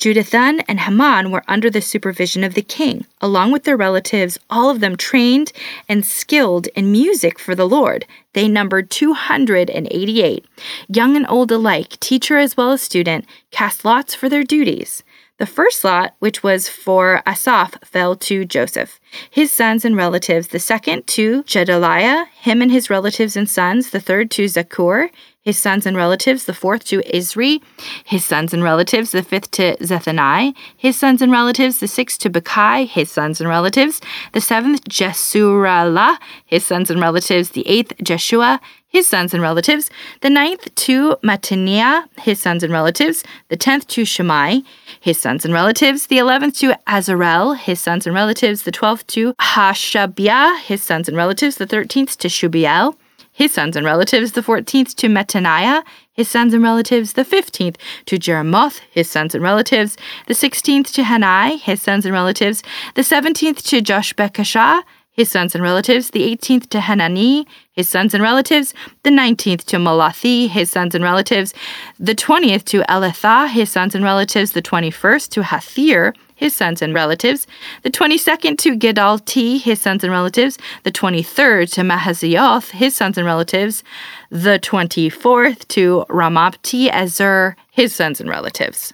Jeduthun 0.02 0.64
and 0.66 0.80
Heman 0.80 1.30
were 1.30 1.44
under 1.46 1.70
the 1.70 1.80
supervision 1.80 2.42
of 2.42 2.54
the 2.54 2.62
king, 2.62 3.06
along 3.20 3.52
with 3.52 3.62
their 3.62 3.76
relatives, 3.76 4.36
all 4.50 4.68
of 4.68 4.80
them 4.80 4.96
trained 4.96 5.52
and 5.88 6.04
skilled 6.04 6.66
in 6.74 6.90
music 6.90 7.38
for 7.38 7.54
the 7.54 7.68
Lord. 7.68 8.04
They 8.32 8.48
numbered 8.48 8.90
288. 8.90 10.44
Young 10.88 11.14
and 11.14 11.26
old 11.28 11.52
alike, 11.52 12.00
teacher 12.00 12.36
as 12.36 12.56
well 12.56 12.72
as 12.72 12.82
student, 12.82 13.26
cast 13.52 13.84
lots 13.84 14.12
for 14.12 14.28
their 14.28 14.42
duties. 14.42 15.04
The 15.38 15.46
first 15.46 15.82
lot, 15.82 16.14
which 16.18 16.42
was 16.42 16.68
for 16.68 17.22
Asaph, 17.26 17.78
fell 17.84 18.16
to 18.16 18.44
Joseph, 18.44 19.00
his 19.30 19.50
sons 19.50 19.84
and 19.84 19.96
relatives. 19.96 20.48
The 20.48 20.58
second 20.58 21.06
to 21.08 21.42
Jedaliah, 21.44 22.26
him 22.28 22.60
and 22.60 22.70
his 22.70 22.90
relatives 22.90 23.36
and 23.36 23.48
sons. 23.48 23.90
The 23.90 24.00
third 24.00 24.30
to 24.32 24.44
Zakur, 24.44 25.10
his 25.42 25.58
sons 25.58 25.86
and 25.86 25.96
relatives, 25.96 26.44
the 26.44 26.54
fourth 26.54 26.84
to 26.84 27.00
Isri, 27.02 27.60
his 28.04 28.24
sons 28.24 28.54
and 28.54 28.62
relatives, 28.62 29.10
the 29.10 29.24
fifth 29.24 29.50
to 29.52 29.76
Zethani, 29.78 30.54
his 30.76 30.96
sons 30.96 31.20
and 31.20 31.32
relatives, 31.32 31.80
the 31.80 31.88
sixth 31.88 32.20
to 32.20 32.30
Bekai, 32.30 32.86
his 32.86 33.10
sons 33.10 33.40
and 33.40 33.48
relatives, 33.48 34.00
the 34.32 34.40
seventh 34.40 34.84
Jesurallah, 34.84 36.18
his 36.46 36.64
sons 36.64 36.90
and 36.90 37.00
relatives, 37.00 37.50
the 37.50 37.66
eighth 37.66 37.92
Jeshua, 38.02 38.60
his 38.86 39.08
sons 39.08 39.34
and 39.34 39.42
relatives, 39.42 39.90
the 40.20 40.30
ninth 40.30 40.72
to 40.76 41.16
Mataniah, 41.24 42.04
his 42.20 42.38
sons 42.38 42.62
and 42.62 42.72
relatives, 42.72 43.24
the 43.48 43.56
tenth 43.56 43.88
to 43.88 44.02
Shemai, 44.02 44.64
his 45.00 45.18
sons 45.18 45.44
and 45.44 45.52
relatives, 45.52 46.06
the 46.06 46.18
eleventh 46.18 46.58
to 46.58 46.78
Azarel, 46.86 47.56
his 47.56 47.80
sons 47.80 48.06
and 48.06 48.14
relatives, 48.14 48.62
the 48.62 48.70
twelfth 48.70 49.06
to 49.08 49.34
Hashabiah, 49.34 50.60
his 50.60 50.82
sons 50.82 51.08
and 51.08 51.16
relatives, 51.16 51.56
the 51.56 51.66
thirteenth 51.66 52.16
to 52.18 52.28
Shubiel, 52.28 52.94
his 53.32 53.52
sons 53.52 53.76
and 53.76 53.84
relatives, 53.86 54.32
the 54.32 54.42
14th 54.42 54.94
to 54.96 55.08
Mattaniah, 55.08 55.82
his 56.12 56.28
sons 56.28 56.52
and 56.52 56.62
relatives, 56.62 57.14
the 57.14 57.24
15th 57.24 57.76
to 58.06 58.18
Jeremoth, 58.18 58.80
his 58.90 59.10
sons 59.10 59.34
and 59.34 59.42
relatives, 59.42 59.96
the 60.26 60.34
16th 60.34 60.92
to 60.92 61.02
Hanai, 61.02 61.58
his 61.58 61.80
sons 61.80 62.04
and 62.04 62.12
relatives, 62.12 62.62
the 62.94 63.02
17th 63.02 63.62
to 63.68 63.80
Joshbekashah, 63.80 64.82
his 65.12 65.30
sons 65.30 65.54
and 65.54 65.62
relatives, 65.62 66.10
the 66.10 66.22
18th 66.34 66.68
to 66.70 66.80
Hanani, 66.80 67.46
his 67.72 67.88
sons 67.88 68.14
and 68.14 68.22
relatives, 68.22 68.72
the 69.02 69.10
19th 69.10 69.64
to 69.66 69.76
Malathi, 69.76 70.48
his 70.48 70.70
sons 70.70 70.94
and 70.94 71.04
relatives, 71.04 71.52
the 71.98 72.14
20th 72.14 72.64
to 72.64 72.80
Elithah, 72.88 73.48
his 73.48 73.70
sons 73.70 73.94
and 73.94 74.04
relatives, 74.04 74.52
the 74.52 74.62
21st 74.62 75.28
to 75.30 75.42
Hathir, 75.42 76.14
his 76.34 76.54
sons 76.54 76.82
and 76.82 76.92
relatives, 76.92 77.46
the 77.82 77.90
22nd 77.90 78.58
to 78.58 78.76
Gedalti, 78.76 79.60
his 79.60 79.80
sons 79.80 80.02
and 80.02 80.10
relatives, 80.10 80.58
the 80.82 80.90
23rd 80.90 81.70
to 81.74 81.82
Mahazioth, 81.82 82.70
his 82.70 82.96
sons 82.96 83.16
and 83.16 83.26
relatives, 83.26 83.84
the 84.30 84.58
24th 84.58 85.68
to 85.68 86.04
Ramapti 86.08 86.90
Ezer, 86.90 87.54
his 87.70 87.94
sons 87.94 88.20
and 88.20 88.28
relatives. 88.28 88.92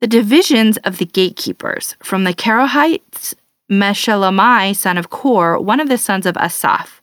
The 0.00 0.08
divisions 0.08 0.78
of 0.78 0.98
the 0.98 1.06
gatekeepers 1.06 1.94
from 2.02 2.24
the 2.24 2.34
Kerohites, 2.34 3.34
Meshelemai, 3.70 4.74
son 4.74 4.98
of 4.98 5.10
Kor, 5.10 5.58
one 5.60 5.80
of 5.80 5.88
the 5.88 5.98
sons 5.98 6.26
of 6.26 6.36
Asaph. 6.36 7.00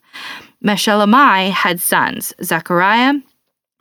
Meshelemai 0.63 1.51
had 1.51 1.79
sons, 1.79 2.33
Zechariah, 2.43 3.13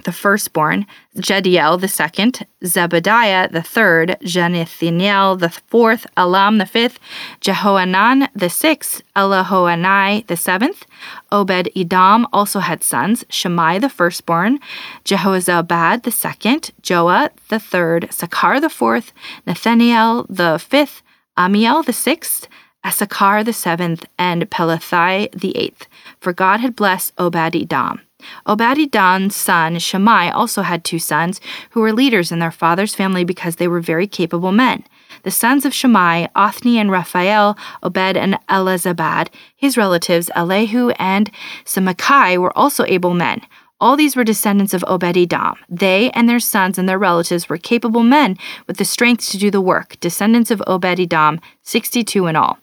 the 0.05 0.13
firstborn, 0.13 0.87
Jediel 1.17 1.81
the 1.81 1.89
second, 1.89 2.47
Zebediah 2.65 3.51
the 3.51 3.63
third, 3.63 4.17
Jenathaniel 4.23 5.39
the 5.39 5.51
fourth, 5.51 6.07
Elam 6.17 6.59
the 6.59 6.67
fifth, 6.67 7.01
Jehoanan 7.41 8.29
the 8.35 8.49
sixth, 8.49 9.03
Elihoenai 9.17 10.27
the 10.29 10.37
seventh. 10.37 10.87
Obed 11.33 11.69
Edom 11.75 12.27
also 12.33 12.61
had 12.61 12.85
sons, 12.85 13.25
Shimei 13.29 13.79
the 13.81 13.89
firstborn, 13.89 14.61
Jehozabad 15.05 16.05
the 16.05 16.13
second, 16.13 16.71
Joah 16.83 17.31
the 17.49 17.59
third, 17.59 18.09
Sakar 18.11 18.61
the 18.61 18.71
fourth, 18.71 19.13
Nathaniel 19.47 20.27
the 20.29 20.59
fifth, 20.59 21.03
Amiel 21.37 21.83
the 21.83 21.93
sixth, 21.93 22.49
Issachar 22.87 23.45
the 23.45 23.53
seventh, 23.53 24.07
and 24.19 24.51
Pelathai 24.51 25.29
the 25.33 25.57
eighth. 25.57 25.87
For 26.21 26.33
God 26.33 26.61
had 26.61 26.77
blessed 26.77 27.13
Edom. 27.19 28.01
Obadiah's 28.47 29.37
son 29.37 29.79
Shimei 29.79 30.31
also 30.31 30.63
had 30.63 30.85
two 30.85 30.99
sons 30.99 31.41
who 31.71 31.81
were 31.81 31.93
leaders 31.93 32.33
in 32.33 32.39
their 32.39 32.51
father's 32.51 32.95
family 32.95 33.25
because 33.25 33.57
they 33.57 33.69
were 33.69 33.81
very 33.81 34.07
capable 34.07 34.53
men. 34.53 34.85
The 35.23 35.31
sons 35.31 35.65
of 35.65 35.75
Shimei, 35.75 36.29
Othni 36.35 36.77
and 36.77 36.91
Raphael, 36.91 37.57
Obed 37.83 38.17
and 38.17 38.39
Elizabad, 38.49 39.31
his 39.55 39.77
relatives 39.77 40.31
Elihu 40.35 40.91
and 40.91 41.31
Samakai 41.65 42.39
were 42.39 42.57
also 42.57 42.85
able 42.87 43.15
men. 43.15 43.43
All 43.81 43.97
these 43.97 44.17
were 44.17 44.25
descendants 44.25 44.75
of 44.75 44.85
Obed 44.89 45.17
Edom. 45.17 45.55
They 45.69 46.11
and 46.11 46.29
their 46.29 46.41
sons 46.41 46.79
and 46.79 46.89
their 46.89 46.99
relatives 46.99 47.49
were 47.49 47.59
capable 47.59 48.03
men 48.03 48.37
with 48.67 48.79
the 48.79 48.85
strength 48.85 49.29
to 49.31 49.39
do 49.39 49.51
the 49.51 49.61
work, 49.61 49.97
descendants 50.01 50.51
of 50.51 50.63
Obed 50.67 50.99
Edom, 50.99 51.41
62 51.63 52.27
in 52.27 52.35
all. 52.35 52.59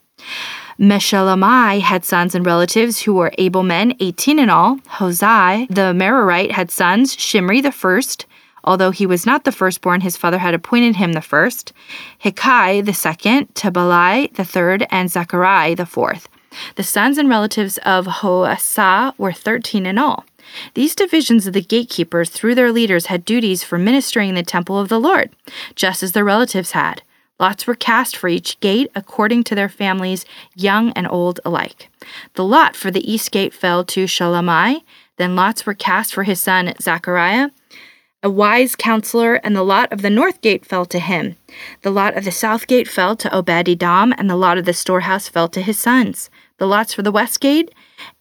Meshelemai 0.78 1.80
had 1.80 2.04
sons 2.04 2.34
and 2.34 2.44
relatives 2.44 3.02
who 3.02 3.14
were 3.14 3.32
able 3.38 3.62
men, 3.62 3.94
18 3.98 4.38
in 4.38 4.50
all. 4.50 4.76
Hosai, 4.98 5.66
the 5.68 5.94
Merarite, 5.94 6.50
had 6.50 6.70
sons, 6.70 7.18
Shimri 7.18 7.62
the 7.62 7.72
first, 7.72 8.26
although 8.62 8.90
he 8.90 9.06
was 9.06 9.24
not 9.24 9.44
the 9.44 9.52
firstborn, 9.52 10.02
his 10.02 10.18
father 10.18 10.38
had 10.38 10.52
appointed 10.52 10.96
him 10.96 11.14
the 11.14 11.22
first, 11.22 11.72
Hikai 12.22 12.84
the 12.84 12.92
second, 12.92 13.54
Tabalai 13.54 14.34
the 14.34 14.44
third, 14.44 14.86
and 14.90 15.10
Zechariah 15.10 15.76
the 15.76 15.86
fourth. 15.86 16.28
The 16.74 16.82
sons 16.82 17.16
and 17.16 17.28
relatives 17.28 17.78
of 17.78 18.06
Hoasah 18.06 19.14
were 19.16 19.32
13 19.32 19.86
in 19.86 19.98
all. 19.98 20.26
These 20.74 20.94
divisions 20.94 21.46
of 21.46 21.54
the 21.54 21.62
gatekeepers, 21.62 22.28
through 22.28 22.54
their 22.54 22.70
leaders, 22.70 23.06
had 23.06 23.24
duties 23.24 23.64
for 23.64 23.78
ministering 23.78 24.28
in 24.28 24.34
the 24.34 24.42
temple 24.42 24.78
of 24.78 24.88
the 24.88 25.00
Lord, 25.00 25.30
just 25.74 26.02
as 26.02 26.12
their 26.12 26.24
relatives 26.24 26.72
had. 26.72 27.02
Lots 27.38 27.66
were 27.66 27.74
cast 27.74 28.16
for 28.16 28.28
each 28.28 28.58
gate 28.60 28.90
according 28.94 29.44
to 29.44 29.54
their 29.54 29.68
families, 29.68 30.24
young 30.54 30.90
and 30.92 31.06
old 31.10 31.40
alike. 31.44 31.90
The 32.34 32.44
lot 32.44 32.74
for 32.74 32.90
the 32.90 33.10
east 33.10 33.30
gate 33.30 33.52
fell 33.52 33.84
to 33.84 34.04
Shalamai. 34.04 34.82
Then 35.18 35.36
lots 35.36 35.66
were 35.66 35.74
cast 35.74 36.14
for 36.14 36.24
his 36.24 36.40
son 36.40 36.72
Zechariah, 36.80 37.50
a 38.22 38.30
wise 38.30 38.74
counselor, 38.74 39.34
and 39.36 39.54
the 39.54 39.62
lot 39.62 39.92
of 39.92 40.02
the 40.02 40.10
north 40.10 40.40
gate 40.40 40.64
fell 40.64 40.86
to 40.86 40.98
him. 40.98 41.36
The 41.82 41.90
lot 41.90 42.16
of 42.16 42.24
the 42.24 42.32
south 42.32 42.66
gate 42.66 42.88
fell 42.88 43.16
to 43.16 43.34
Obed 43.34 43.68
Edom, 43.68 44.14
and 44.16 44.28
the 44.28 44.36
lot 44.36 44.58
of 44.58 44.64
the 44.64 44.72
storehouse 44.72 45.28
fell 45.28 45.48
to 45.48 45.62
his 45.62 45.78
sons. 45.78 46.30
The 46.58 46.66
lots 46.66 46.94
for 46.94 47.02
the 47.02 47.12
west 47.12 47.40
gate 47.40 47.72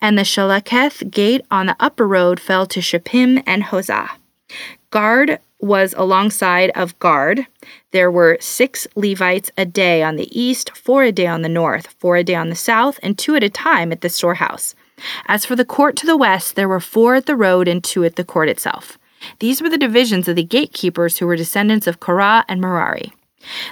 and 0.02 0.18
the 0.18 0.24
Shalaketh 0.24 1.10
gate 1.10 1.46
on 1.50 1.68
the 1.68 1.76
upper 1.80 2.08
road 2.08 2.40
fell 2.40 2.66
to 2.68 2.82
Shapim 2.82 3.42
and 3.46 3.64
Hosah. 3.64 4.10
Guard 4.92 5.40
was 5.60 5.94
alongside 5.98 6.70
of 6.76 6.98
Guard. 7.00 7.48
There 7.92 8.12
were 8.12 8.38
six 8.40 8.88
Levites 8.96 9.52
a 9.58 9.66
day 9.66 10.04
on 10.04 10.16
the 10.16 10.40
east, 10.40 10.76
four 10.76 11.04
a 11.04 11.12
day 11.12 11.28
on 11.28 11.42
the 11.42 11.50
north, 11.50 11.88
four 12.00 12.18
a 12.18 12.24
day 12.24 12.36
on 12.36 12.50
the 12.50 12.56
south, 12.56 13.00
and 13.02 13.18
two 13.18 13.36
at 13.36 13.44
a 13.44 13.50
time 13.50 13.92
at 13.92 14.02
the 14.02 14.10
storehouse. 14.10 14.76
As 15.28 15.46
for 15.46 15.56
the 15.56 15.66
court 15.66 15.96
to 15.98 16.06
the 16.06 16.18
west, 16.18 16.56
there 16.56 16.70
were 16.70 16.80
four 16.80 17.16
at 17.16 17.26
the 17.26 17.36
road 17.36 17.68
and 17.68 17.84
two 17.84 18.04
at 18.04 18.16
the 18.16 18.24
court 18.24 18.50
itself. 18.50 18.98
These 19.40 19.62
were 19.62 19.70
the 19.70 19.78
divisions 19.78 20.28
of 20.28 20.36
the 20.36 20.44
gatekeepers 20.44 21.18
who 21.18 21.28
were 21.28 21.36
descendants 21.36 21.88
of 21.88 22.00
Korah 22.00 22.46
and 22.48 22.62
Merari. 22.62 23.12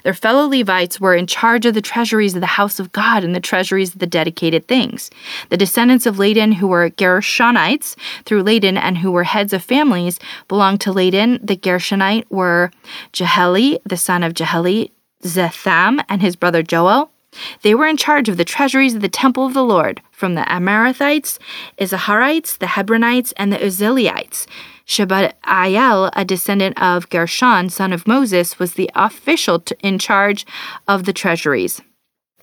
Their 0.04 0.14
fellow 0.14 0.48
Levites 0.48 1.00
were 1.00 1.16
in 1.16 1.28
charge 1.28 1.66
of 1.66 1.74
the 1.74 1.82
treasuries 1.82 2.36
of 2.36 2.42
the 2.42 2.48
house 2.48 2.80
of 2.80 2.92
God 2.92 3.24
and 3.24 3.36
the 3.36 3.40
treasuries 3.40 3.94
of 3.94 4.00
the 4.00 4.08
dedicated 4.08 4.68
things. 4.68 5.10
The 5.50 5.58
descendants 5.58 6.06
of 6.06 6.18
Ladan, 6.18 6.54
who 6.56 6.68
were 6.68 6.90
Gershonites 6.90 7.96
through 8.26 8.44
Ladan 8.44 8.78
and 8.78 8.98
who 8.98 9.12
were 9.12 9.24
heads 9.24 9.54
of 9.54 9.64
families, 9.64 10.20
belonged 10.48 10.82
to 10.82 10.92
Ladan. 10.92 11.40
The 11.46 11.58
Gershonite 11.58 12.26
were 12.30 12.72
Jeheli, 13.14 13.80
the 13.86 13.98
son 13.98 14.24
of 14.24 14.34
Jeheli, 14.34 14.92
Zetham, 15.24 16.04
and 16.10 16.22
his 16.22 16.36
brother 16.36 16.64
Joel. 16.64 17.13
They 17.62 17.76
were 17.76 17.88
in 17.88 17.98
charge 17.98 18.30
of 18.30 18.38
the 18.38 18.46
treasuries 18.46 18.96
of 18.96 19.02
the 19.02 19.10
temple 19.10 19.46
of 19.46 19.54
the 19.54 19.64
Lord, 19.64 20.02
from 20.12 20.36
the 20.36 20.42
Amarathites, 20.42 21.40
Izaharites, 21.80 22.58
the 22.58 22.68
Hebronites, 22.68 23.34
and 23.38 23.52
the 23.52 23.58
Uzzielites. 23.58 24.46
Shabbael, 24.86 26.10
a 26.14 26.26
descendant 26.26 26.82
of 26.82 27.10
Gershon, 27.10 27.70
son 27.70 27.94
of 27.94 28.08
Moses, 28.08 28.60
was 28.60 28.74
the 28.74 28.92
official 28.96 29.64
in 29.82 29.98
charge 30.00 30.46
of 30.88 31.06
the 31.06 31.14
treasuries. 31.14 31.82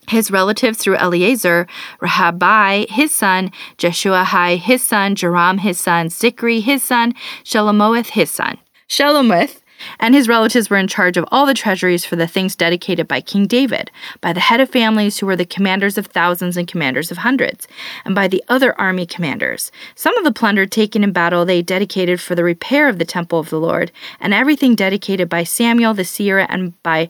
His 0.08 0.30
relatives 0.30 0.78
through 0.78 0.96
Eleazar, 0.96 1.66
Rahabai, 2.00 2.88
his 2.88 3.12
son, 3.12 3.52
Jeshuahai, 3.78 4.58
his 4.58 4.82
son, 4.82 5.14
Joram, 5.14 5.58
his 5.58 5.78
son, 5.78 6.08
Zikri, 6.08 6.62
his 6.62 6.82
son, 6.82 7.14
Shelomoth, 7.44 8.10
his 8.10 8.30
son. 8.30 8.58
Shelomoth 8.88 9.59
and 9.98 10.14
his 10.14 10.28
relatives 10.28 10.70
were 10.70 10.76
in 10.76 10.88
charge 10.88 11.16
of 11.16 11.24
all 11.30 11.46
the 11.46 11.54
treasuries 11.54 12.04
for 12.04 12.16
the 12.16 12.26
things 12.26 12.56
dedicated 12.56 13.08
by 13.08 13.20
King 13.20 13.46
David, 13.46 13.90
by 14.20 14.32
the 14.32 14.40
head 14.40 14.60
of 14.60 14.70
families 14.70 15.18
who 15.18 15.26
were 15.26 15.36
the 15.36 15.44
commanders 15.44 15.98
of 15.98 16.06
thousands 16.06 16.56
and 16.56 16.68
commanders 16.68 17.10
of 17.10 17.18
hundreds, 17.18 17.68
and 18.04 18.14
by 18.14 18.28
the 18.28 18.42
other 18.48 18.78
army 18.80 19.06
commanders. 19.06 19.70
Some 19.94 20.16
of 20.16 20.24
the 20.24 20.32
plunder 20.32 20.66
taken 20.66 21.04
in 21.04 21.12
battle 21.12 21.44
they 21.44 21.62
dedicated 21.62 22.20
for 22.20 22.34
the 22.34 22.44
repair 22.44 22.88
of 22.88 22.98
the 22.98 23.04
temple 23.04 23.38
of 23.38 23.50
the 23.50 23.60
Lord, 23.60 23.92
and 24.20 24.34
everything 24.34 24.74
dedicated 24.74 25.28
by 25.28 25.44
Samuel 25.44 25.94
the 25.94 26.04
seer 26.04 26.38
and 26.38 26.80
by 26.82 27.08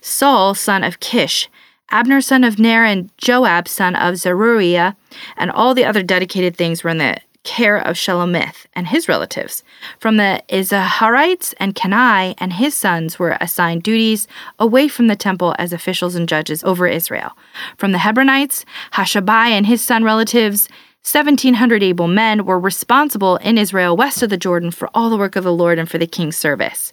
Saul, 0.00 0.54
son 0.54 0.84
of 0.84 1.00
Kish. 1.00 1.48
Abner, 1.90 2.20
son 2.20 2.44
of 2.44 2.58
Ner, 2.58 2.84
and 2.84 3.10
Joab, 3.18 3.66
son 3.66 3.96
of 3.96 4.16
Zeruiah, 4.16 4.96
and 5.36 5.50
all 5.50 5.74
the 5.74 5.84
other 5.84 6.02
dedicated 6.02 6.56
things 6.56 6.84
were 6.84 6.90
in 6.90 6.98
the 6.98 7.18
care 7.44 7.78
of 7.78 7.96
Shelomith 7.96 8.66
and 8.74 8.88
his 8.88 9.08
relatives. 9.08 9.62
From 9.98 10.16
the 10.16 10.42
Izaharites 10.48 11.54
and 11.58 11.74
Kenai 11.74 12.34
and 12.38 12.52
his 12.52 12.74
sons 12.74 13.18
were 13.18 13.36
assigned 13.40 13.82
duties 13.82 14.28
away 14.58 14.88
from 14.88 15.06
the 15.06 15.16
temple 15.16 15.54
as 15.58 15.72
officials 15.72 16.14
and 16.14 16.28
judges 16.28 16.62
over 16.64 16.86
Israel. 16.86 17.36
From 17.76 17.92
the 17.92 17.98
Hebronites, 17.98 18.64
Hashabai 18.92 19.48
and 19.48 19.66
his 19.66 19.82
son 19.82 20.04
relatives, 20.04 20.68
1,700 21.02 21.82
able 21.82 22.08
men 22.08 22.44
were 22.44 22.60
responsible 22.60 23.36
in 23.36 23.56
Israel 23.56 23.96
west 23.96 24.22
of 24.22 24.28
the 24.28 24.36
Jordan 24.36 24.70
for 24.70 24.90
all 24.94 25.08
the 25.08 25.16
work 25.16 25.34
of 25.34 25.44
the 25.44 25.52
Lord 25.52 25.78
and 25.78 25.90
for 25.90 25.96
the 25.96 26.06
king's 26.06 26.36
service. 26.36 26.92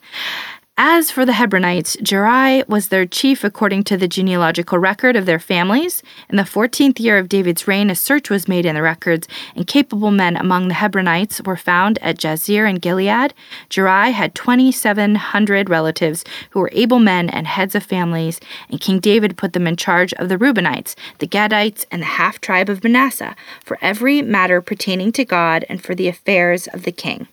As 0.79 1.09
for 1.09 1.25
the 1.25 1.31
Hebronites, 1.31 1.97
Jerai 2.03 2.63
was 2.67 2.89
their 2.89 3.07
chief 3.07 3.43
according 3.43 3.83
to 3.85 3.97
the 3.97 4.07
genealogical 4.07 4.77
record 4.77 5.15
of 5.15 5.25
their 5.25 5.39
families. 5.39 6.03
In 6.29 6.35
the 6.35 6.43
14th 6.43 6.99
year 6.99 7.17
of 7.17 7.27
David's 7.27 7.67
reign, 7.67 7.89
a 7.89 7.95
search 7.95 8.29
was 8.29 8.47
made 8.47 8.63
in 8.63 8.75
the 8.75 8.83
records, 8.83 9.27
and 9.55 9.65
capable 9.65 10.11
men 10.11 10.37
among 10.37 10.67
the 10.67 10.75
Hebronites 10.75 11.43
were 11.43 11.57
found 11.57 11.97
at 12.03 12.19
Jazer 12.19 12.69
and 12.69 12.79
Gilead. 12.79 13.33
Jerai 13.71 14.11
had 14.11 14.35
2,700 14.35 15.67
relatives 15.67 16.23
who 16.51 16.59
were 16.59 16.69
able 16.71 16.99
men 16.99 17.27
and 17.27 17.47
heads 17.47 17.73
of 17.73 17.81
families, 17.81 18.39
and 18.69 18.79
King 18.79 18.99
David 18.99 19.35
put 19.35 19.53
them 19.53 19.65
in 19.65 19.77
charge 19.77 20.13
of 20.13 20.29
the 20.29 20.37
Reubenites, 20.37 20.93
the 21.17 21.27
Gadites, 21.27 21.87
and 21.89 22.03
the 22.03 22.05
half 22.05 22.39
tribe 22.39 22.69
of 22.69 22.83
Manasseh 22.83 23.35
for 23.63 23.79
every 23.81 24.21
matter 24.21 24.61
pertaining 24.61 25.11
to 25.13 25.25
God 25.25 25.65
and 25.69 25.83
for 25.83 25.95
the 25.95 26.07
affairs 26.07 26.67
of 26.67 26.83
the 26.83 26.91
king. 26.91 27.27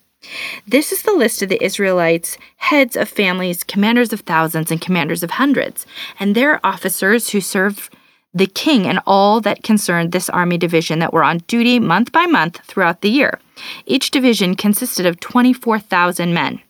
This 0.67 0.93
is 0.93 1.03
the 1.03 1.13
list 1.13 1.43
of 1.43 1.49
the 1.49 1.63
Israelites, 1.63 2.39
heads 2.57 2.97
of 2.97 3.09
families, 3.09 3.65
commanders 3.65 4.13
of 4.13 4.21
thousands, 4.21 4.71
and 4.71 4.81
commanders 4.81 5.23
of 5.23 5.33
hundreds, 5.33 5.87
and 6.19 6.35
their 6.35 6.65
officers 6.65 7.31
who 7.31 7.41
serve 7.41 7.91
the 8.35 8.47
king 8.47 8.87
and 8.87 9.01
all 9.07 9.41
that 9.41 9.63
concerned 9.63 10.11
this 10.11 10.29
army 10.29 10.59
division 10.59 10.99
that 10.99 11.13
were 11.13 11.23
on 11.23 11.39
duty 11.47 11.79
month 11.79 12.11
by 12.11 12.27
month 12.27 12.61
throughout 12.65 13.01
the 13.01 13.09
year. 13.09 13.39
Each 13.87 14.11
division 14.11 14.57
consisted 14.57 15.07
of 15.07 15.21
24,000 15.21 16.35
men. 16.35 16.61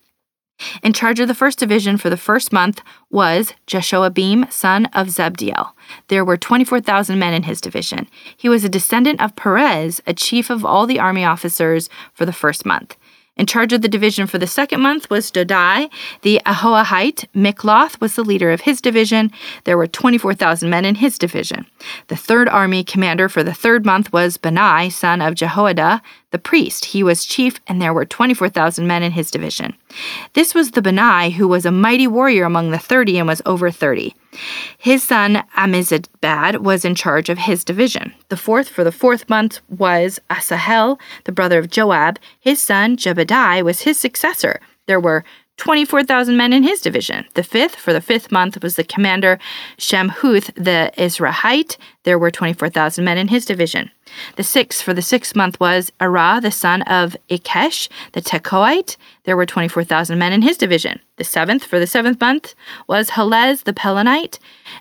In 0.83 0.93
charge 0.93 1.19
of 1.19 1.27
the 1.27 1.35
first 1.35 1.59
division 1.59 1.97
for 1.97 2.09
the 2.09 2.17
first 2.17 2.53
month 2.53 2.81
was 3.09 3.53
Jashoabim, 3.67 4.51
son 4.51 4.85
of 4.93 5.09
Zebdiel. 5.09 5.71
There 6.07 6.23
were 6.23 6.37
24,000 6.37 7.19
men 7.19 7.33
in 7.33 7.43
his 7.43 7.59
division. 7.59 8.07
He 8.37 8.47
was 8.47 8.63
a 8.63 8.69
descendant 8.69 9.19
of 9.21 9.35
Perez, 9.35 10.01
a 10.07 10.13
chief 10.13 10.49
of 10.49 10.63
all 10.63 10.85
the 10.85 10.99
army 10.99 11.25
officers 11.25 11.89
for 12.13 12.25
the 12.25 12.31
first 12.31 12.65
month. 12.65 12.95
In 13.37 13.45
charge 13.45 13.73
of 13.73 13.81
the 13.81 13.89
division 13.89 14.27
for 14.27 14.37
the 14.37 14.47
second 14.47 14.79
month 14.79 15.09
was 15.09 15.29
Dodai, 15.29 15.89
the 16.21 16.41
Ahoahite. 16.45 17.25
Mikloth 17.35 17.99
was 17.99 18.15
the 18.15 18.23
leader 18.23 18.51
of 18.51 18.61
his 18.61 18.79
division. 18.79 19.29
There 19.65 19.77
were 19.77 19.87
24,000 19.87 20.69
men 20.69 20.85
in 20.85 20.95
his 20.95 21.17
division. 21.17 21.65
The 22.07 22.15
third 22.15 22.47
army 22.47 22.85
commander 22.85 23.27
for 23.27 23.43
the 23.43 23.53
third 23.53 23.85
month 23.85 24.13
was 24.13 24.37
Benai, 24.37 24.89
son 24.89 25.21
of 25.21 25.35
Jehoiada, 25.35 26.01
the 26.31 26.39
priest. 26.39 26.85
He 26.85 27.03
was 27.03 27.25
chief, 27.25 27.59
and 27.67 27.81
there 27.81 27.93
were 27.93 28.05
24,000 28.05 28.87
men 28.87 29.03
in 29.03 29.11
his 29.11 29.29
division. 29.31 29.75
This 30.33 30.53
was 30.53 30.71
the 30.71 30.81
Benai 30.81 31.31
who 31.33 31.47
was 31.47 31.65
a 31.65 31.71
mighty 31.71 32.07
warrior 32.07 32.43
among 32.43 32.71
the 32.71 32.79
30 32.79 33.19
and 33.19 33.27
was 33.27 33.41
over 33.45 33.71
30. 33.71 34.15
His 34.77 35.03
son 35.03 35.43
Ammizabad 35.55 36.59
was 36.59 36.85
in 36.85 36.95
charge 36.95 37.29
of 37.29 37.37
his 37.37 37.63
division. 37.63 38.13
The 38.29 38.37
fourth 38.37 38.69
for 38.69 38.83
the 38.83 38.91
fourth 38.91 39.29
month 39.29 39.61
was 39.69 40.19
Asahel, 40.29 40.99
the 41.23 41.31
brother 41.31 41.59
of 41.59 41.69
Joab. 41.69 42.19
His 42.39 42.59
son 42.59 42.97
Jebediah 42.97 43.63
was 43.63 43.81
his 43.81 43.99
successor. 43.99 44.59
There 44.87 44.99
were 44.99 45.23
24,000 45.57 46.35
men 46.35 46.53
in 46.53 46.63
his 46.63 46.81
division. 46.81 47.25
The 47.33 47.43
fifth 47.43 47.75
for 47.75 47.93
the 47.93 48.01
fifth 48.01 48.31
month 48.31 48.61
was 48.61 48.75
the 48.75 48.83
commander 48.83 49.39
Shemhuth 49.77 50.53
the 50.55 50.91
Israelite. 51.01 51.77
There 52.05 52.19
were 52.19 52.31
24,000 52.31 53.03
men 53.03 53.17
in 53.17 53.27
his 53.27 53.45
division. 53.45 53.91
The 54.35 54.43
sixth 54.43 54.81
for 54.81 54.93
the 54.93 55.01
sixth 55.01 55.35
month 55.35 55.59
was 55.59 55.91
Arah, 55.99 56.39
the 56.41 56.51
son 56.51 56.83
of 56.83 57.17
Ikesh, 57.29 57.89
the 58.13 58.21
Tekoite. 58.21 58.95
There 59.23 59.35
were 59.35 59.47
24,000 59.47 60.17
men 60.17 60.31
in 60.31 60.43
his 60.43 60.57
division. 60.57 60.99
The 61.17 61.23
seventh 61.23 61.63
for 61.65 61.79
the 61.79 61.87
seventh 61.87 62.21
month 62.21 62.53
was 62.87 63.11
Helez, 63.11 63.63
the 63.63 63.73
Pelonite, 63.73 64.37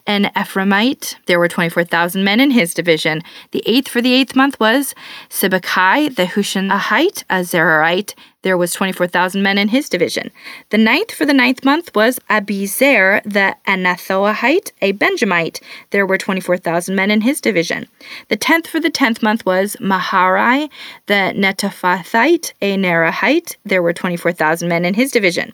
and 0.06 0.26
Ephraimite. 0.36 1.16
There 1.26 1.38
were 1.38 1.48
24,000 1.48 2.22
men 2.22 2.40
in 2.40 2.50
his 2.50 2.74
division. 2.74 3.22
The 3.52 3.62
eighth 3.66 3.88
for 3.88 4.02
the 4.02 4.12
eighth 4.12 4.36
month 4.36 4.60
was 4.60 4.94
Sibbecai, 5.30 6.14
the 6.14 6.26
Hushanahite, 6.26 7.24
a 7.30 7.40
Zerahite. 7.40 8.14
There 8.42 8.58
was 8.58 8.72
24,000 8.72 9.42
men 9.42 9.56
in 9.56 9.68
his 9.68 9.88
division. 9.88 10.30
The 10.68 10.76
ninth 10.76 11.12
for 11.12 11.24
the 11.24 11.32
ninth 11.32 11.64
month 11.64 11.94
was 11.94 12.20
Abizer, 12.28 13.22
the 13.22 13.56
Anathoahite, 13.66 14.72
a 14.82 14.92
Benjamite. 14.92 15.60
There 15.90 16.04
were 16.04 16.18
24,000 16.18 16.94
men 16.94 17.10
in 17.10 17.13
his 17.23 17.40
division. 17.40 17.87
The 18.28 18.37
tenth 18.37 18.66
for 18.66 18.80
the 18.80 18.90
tenth 18.90 19.23
month 19.23 19.44
was 19.44 19.76
Maharai, 19.80 20.68
the 21.06 21.33
Netophathite, 21.37 22.52
a 22.61 22.76
Nerahite. 22.76 23.56
There 23.64 23.83
were 23.83 23.92
24,000 23.92 24.68
men 24.68 24.85
in 24.85 24.94
his 24.94 25.11
division. 25.11 25.52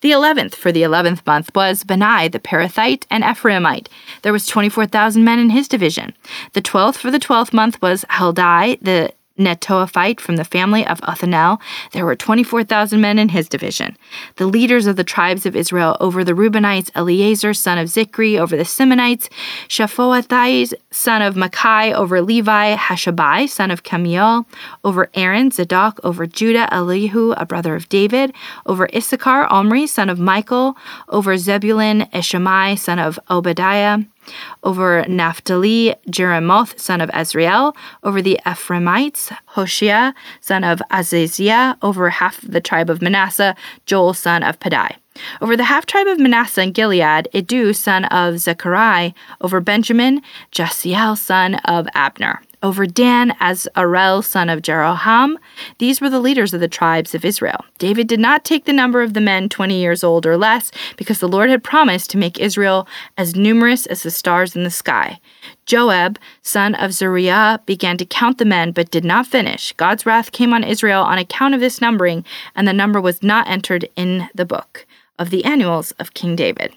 The 0.00 0.12
eleventh 0.12 0.54
for 0.54 0.72
the 0.72 0.82
eleventh 0.82 1.26
month 1.26 1.50
was 1.54 1.84
Benai, 1.84 2.30
the 2.30 2.40
Parathite, 2.40 3.04
and 3.10 3.24
Ephraimite. 3.24 3.88
There 4.22 4.32
was 4.32 4.46
24,000 4.46 5.24
men 5.24 5.38
in 5.38 5.50
his 5.50 5.68
division. 5.68 6.14
The 6.52 6.60
twelfth 6.60 7.00
for 7.00 7.10
the 7.10 7.18
twelfth 7.18 7.52
month 7.52 7.80
was 7.80 8.04
Heldai, 8.10 8.78
the 8.80 9.12
Netophite 9.38 10.20
from 10.20 10.36
the 10.36 10.44
family 10.44 10.86
of 10.86 11.00
Othniel. 11.02 11.60
There 11.92 12.04
were 12.04 12.16
24,000 12.16 13.00
men 13.00 13.18
in 13.18 13.30
his 13.30 13.48
division. 13.48 13.96
The 14.36 14.46
leaders 14.46 14.86
of 14.86 14.96
the 14.96 15.04
tribes 15.04 15.46
of 15.46 15.56
Israel 15.56 15.96
over 16.00 16.24
the 16.24 16.32
Reubenites, 16.32 16.90
Eleazar, 16.94 17.54
son 17.54 17.78
of 17.78 17.88
Zikri, 17.88 18.38
over 18.38 18.56
the 18.56 18.62
Simeonites, 18.62 19.28
Shaphoathai, 19.68 20.72
son 20.90 21.22
of 21.22 21.34
Makai, 21.34 21.92
over 21.92 22.20
Levi, 22.20 22.76
Hashabai, 22.76 23.48
son 23.48 23.70
of 23.70 23.82
Camiel, 23.82 24.46
over 24.84 25.10
Aaron, 25.14 25.50
Zadok, 25.50 26.00
over 26.04 26.26
Judah, 26.26 26.72
Elihu, 26.72 27.32
a 27.32 27.46
brother 27.46 27.74
of 27.74 27.88
David, 27.88 28.32
over 28.66 28.88
Issachar, 28.94 29.46
Omri, 29.46 29.86
son 29.86 30.08
of 30.08 30.18
Michael, 30.18 30.76
over 31.08 31.36
Zebulun, 31.36 32.02
Eshemai, 32.12 32.78
son 32.78 32.98
of 32.98 33.18
Obadiah, 33.30 34.00
over 34.62 35.04
Naphtali, 35.08 35.94
Jeremoth, 36.08 36.78
son 36.78 37.00
of 37.00 37.10
Azriel, 37.10 37.74
over 38.02 38.22
the 38.22 38.40
Ephraimites, 38.46 39.32
Hoshea, 39.46 40.12
son 40.40 40.64
of 40.64 40.80
Azaziah, 40.90 41.76
over 41.82 42.10
half 42.10 42.40
the 42.40 42.60
tribe 42.60 42.90
of 42.90 43.02
Manasseh, 43.02 43.54
Joel, 43.86 44.14
son 44.14 44.42
of 44.42 44.58
Padai. 44.58 44.96
Over 45.40 45.56
the 45.56 45.64
half 45.64 45.84
tribe 45.86 46.06
of 46.06 46.18
Manasseh 46.18 46.62
and 46.62 46.74
Gilead, 46.74 47.28
Edu, 47.34 47.76
son 47.76 48.06
of 48.06 48.38
Zechariah, 48.38 49.12
over 49.40 49.60
Benjamin, 49.60 50.22
Jasiel, 50.52 51.18
son 51.18 51.56
of 51.66 51.86
Abner 51.94 52.40
over 52.62 52.86
Dan 52.86 53.30
Azarel, 53.40 54.22
son 54.22 54.48
of 54.48 54.62
Jeroham. 54.62 55.36
These 55.78 56.00
were 56.00 56.10
the 56.10 56.20
leaders 56.20 56.54
of 56.54 56.60
the 56.60 56.68
tribes 56.68 57.14
of 57.14 57.24
Israel. 57.24 57.64
David 57.78 58.06
did 58.06 58.20
not 58.20 58.44
take 58.44 58.64
the 58.64 58.72
number 58.72 59.02
of 59.02 59.14
the 59.14 59.20
men 59.20 59.48
20 59.48 59.80
years 59.80 60.04
old 60.04 60.26
or 60.26 60.36
less, 60.36 60.70
because 60.96 61.18
the 61.18 61.28
Lord 61.28 61.50
had 61.50 61.64
promised 61.64 62.10
to 62.10 62.18
make 62.18 62.38
Israel 62.38 62.86
as 63.16 63.36
numerous 63.36 63.86
as 63.86 64.02
the 64.02 64.10
stars 64.10 64.54
in 64.54 64.64
the 64.64 64.70
sky. 64.70 65.18
Joab, 65.66 66.18
son 66.42 66.74
of 66.74 66.92
Zeruiah, 66.92 67.60
began 67.66 67.96
to 67.98 68.04
count 68.04 68.38
the 68.38 68.44
men, 68.44 68.72
but 68.72 68.90
did 68.90 69.04
not 69.04 69.26
finish. 69.26 69.72
God's 69.72 70.06
wrath 70.06 70.32
came 70.32 70.52
on 70.52 70.64
Israel 70.64 71.02
on 71.02 71.18
account 71.18 71.54
of 71.54 71.60
this 71.60 71.80
numbering, 71.80 72.24
and 72.54 72.66
the 72.66 72.72
number 72.72 73.00
was 73.00 73.22
not 73.22 73.48
entered 73.48 73.88
in 73.96 74.28
the 74.34 74.44
book 74.44 74.86
of 75.18 75.30
the 75.30 75.44
annuals 75.44 75.92
of 75.92 76.14
King 76.14 76.36
David. 76.36 76.74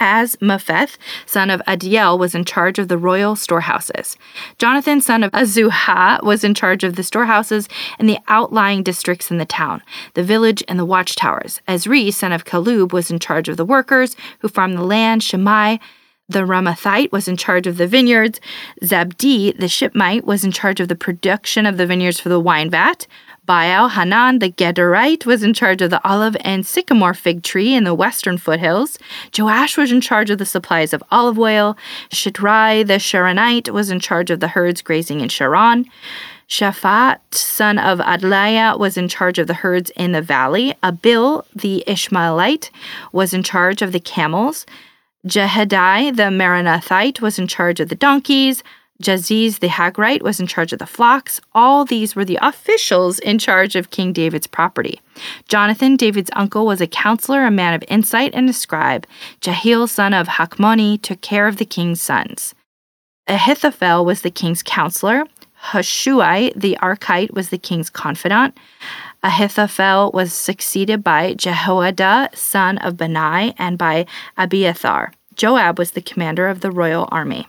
Azmaveth, 0.00 0.96
son 1.24 1.50
of 1.50 1.62
Adiel, 1.66 2.18
was 2.18 2.34
in 2.34 2.44
charge 2.44 2.78
of 2.78 2.88
the 2.88 2.98
royal 2.98 3.36
storehouses. 3.36 4.16
Jonathan, 4.58 5.00
son 5.00 5.22
of 5.22 5.32
Azuha, 5.32 6.22
was 6.22 6.44
in 6.44 6.54
charge 6.54 6.84
of 6.84 6.96
the 6.96 7.02
storehouses 7.02 7.68
and 7.98 8.08
the 8.08 8.18
outlying 8.28 8.82
districts 8.82 9.30
in 9.30 9.38
the 9.38 9.44
town, 9.44 9.82
the 10.14 10.22
village, 10.22 10.62
and 10.68 10.78
the 10.78 10.84
watchtowers. 10.84 11.60
Ezri, 11.66 12.12
son 12.12 12.32
of 12.32 12.44
Kalub, 12.44 12.92
was 12.92 13.10
in 13.10 13.18
charge 13.18 13.48
of 13.48 13.56
the 13.56 13.64
workers 13.64 14.16
who 14.40 14.48
farmed 14.48 14.76
the 14.76 14.82
land. 14.82 15.22
Shemai, 15.22 15.80
the 16.28 16.40
Ramathite 16.40 17.12
was 17.12 17.28
in 17.28 17.36
charge 17.36 17.66
of 17.66 17.76
the 17.76 17.86
vineyards. 17.86 18.40
Zabdi, 18.82 19.56
the 19.58 19.68
Shipmite, 19.68 20.24
was 20.24 20.44
in 20.44 20.50
charge 20.50 20.80
of 20.80 20.88
the 20.88 20.96
production 20.96 21.66
of 21.66 21.76
the 21.76 21.86
vineyards 21.86 22.18
for 22.18 22.28
the 22.28 22.40
wine 22.40 22.70
vat. 22.70 23.06
Baal 23.44 23.90
Hanan 23.90 24.40
the 24.40 24.50
Gederite 24.50 25.24
was 25.24 25.44
in 25.44 25.54
charge 25.54 25.80
of 25.80 25.90
the 25.90 26.04
olive 26.06 26.36
and 26.40 26.66
sycamore 26.66 27.14
fig 27.14 27.44
tree 27.44 27.74
in 27.74 27.84
the 27.84 27.94
western 27.94 28.38
foothills. 28.38 28.98
Joash 29.38 29.76
was 29.76 29.92
in 29.92 30.00
charge 30.00 30.30
of 30.30 30.38
the 30.38 30.44
supplies 30.44 30.92
of 30.92 31.04
olive 31.12 31.38
oil. 31.38 31.76
Shitrai 32.10 32.84
the 32.84 32.94
Sharonite 32.94 33.70
was 33.70 33.88
in 33.88 34.00
charge 34.00 34.32
of 34.32 34.40
the 34.40 34.48
herds 34.48 34.82
grazing 34.82 35.20
in 35.20 35.28
Sharon. 35.28 35.86
Shaphat, 36.48 37.18
son 37.32 37.78
of 37.78 37.98
Adlaiah, 37.98 38.78
was 38.78 38.96
in 38.96 39.08
charge 39.08 39.38
of 39.38 39.46
the 39.46 39.54
herds 39.54 39.90
in 39.90 40.12
the 40.12 40.22
valley. 40.22 40.74
Abil, 40.82 41.44
the 41.54 41.82
Ishmaelite, 41.86 42.70
was 43.12 43.32
in 43.32 43.42
charge 43.42 43.82
of 43.82 43.92
the 43.92 44.00
camels. 44.00 44.64
Jehedai, 45.26 46.14
the 46.14 46.30
Maranathite, 46.30 47.20
was 47.20 47.38
in 47.38 47.48
charge 47.48 47.80
of 47.80 47.88
the 47.88 47.96
donkeys. 47.96 48.62
Jaziz 49.02 49.58
the 49.58 49.68
Hagrite 49.68 50.22
was 50.22 50.40
in 50.40 50.46
charge 50.46 50.72
of 50.72 50.78
the 50.78 50.86
flocks. 50.86 51.40
All 51.52 51.84
these 51.84 52.16
were 52.16 52.24
the 52.24 52.38
officials 52.40 53.18
in 53.18 53.38
charge 53.38 53.76
of 53.76 53.90
King 53.90 54.12
David's 54.12 54.46
property. 54.46 55.00
Jonathan, 55.48 55.96
David's 55.96 56.30
uncle, 56.34 56.64
was 56.64 56.80
a 56.80 56.86
counselor, 56.86 57.44
a 57.44 57.50
man 57.50 57.74
of 57.74 57.84
insight, 57.88 58.34
and 58.34 58.48
a 58.48 58.52
scribe. 58.52 59.06
Jehiel, 59.40 59.86
son 59.86 60.14
of 60.14 60.28
Hakmoni, 60.28 61.02
took 61.02 61.20
care 61.20 61.46
of 61.46 61.56
the 61.56 61.66
king's 61.66 62.00
sons. 62.00 62.54
Ahithophel 63.26 64.04
was 64.04 64.22
the 64.22 64.30
king's 64.30 64.62
counselor. 64.62 65.24
Hushui, 65.72 66.52
the 66.54 66.78
Archite, 66.80 67.32
was 67.32 67.50
the 67.50 67.58
king's 67.58 67.90
confidant. 67.90 68.56
Ahithophel 69.22 70.12
was 70.12 70.32
succeeded 70.32 71.02
by 71.02 71.34
Jehoiada, 71.34 72.30
son 72.34 72.78
of 72.78 72.94
Benai, 72.94 73.54
and 73.58 73.76
by 73.76 74.06
Abiathar. 74.38 75.12
Joab 75.36 75.78
was 75.78 75.92
the 75.92 76.00
commander 76.00 76.48
of 76.48 76.60
the 76.60 76.70
royal 76.70 77.08
army. 77.12 77.46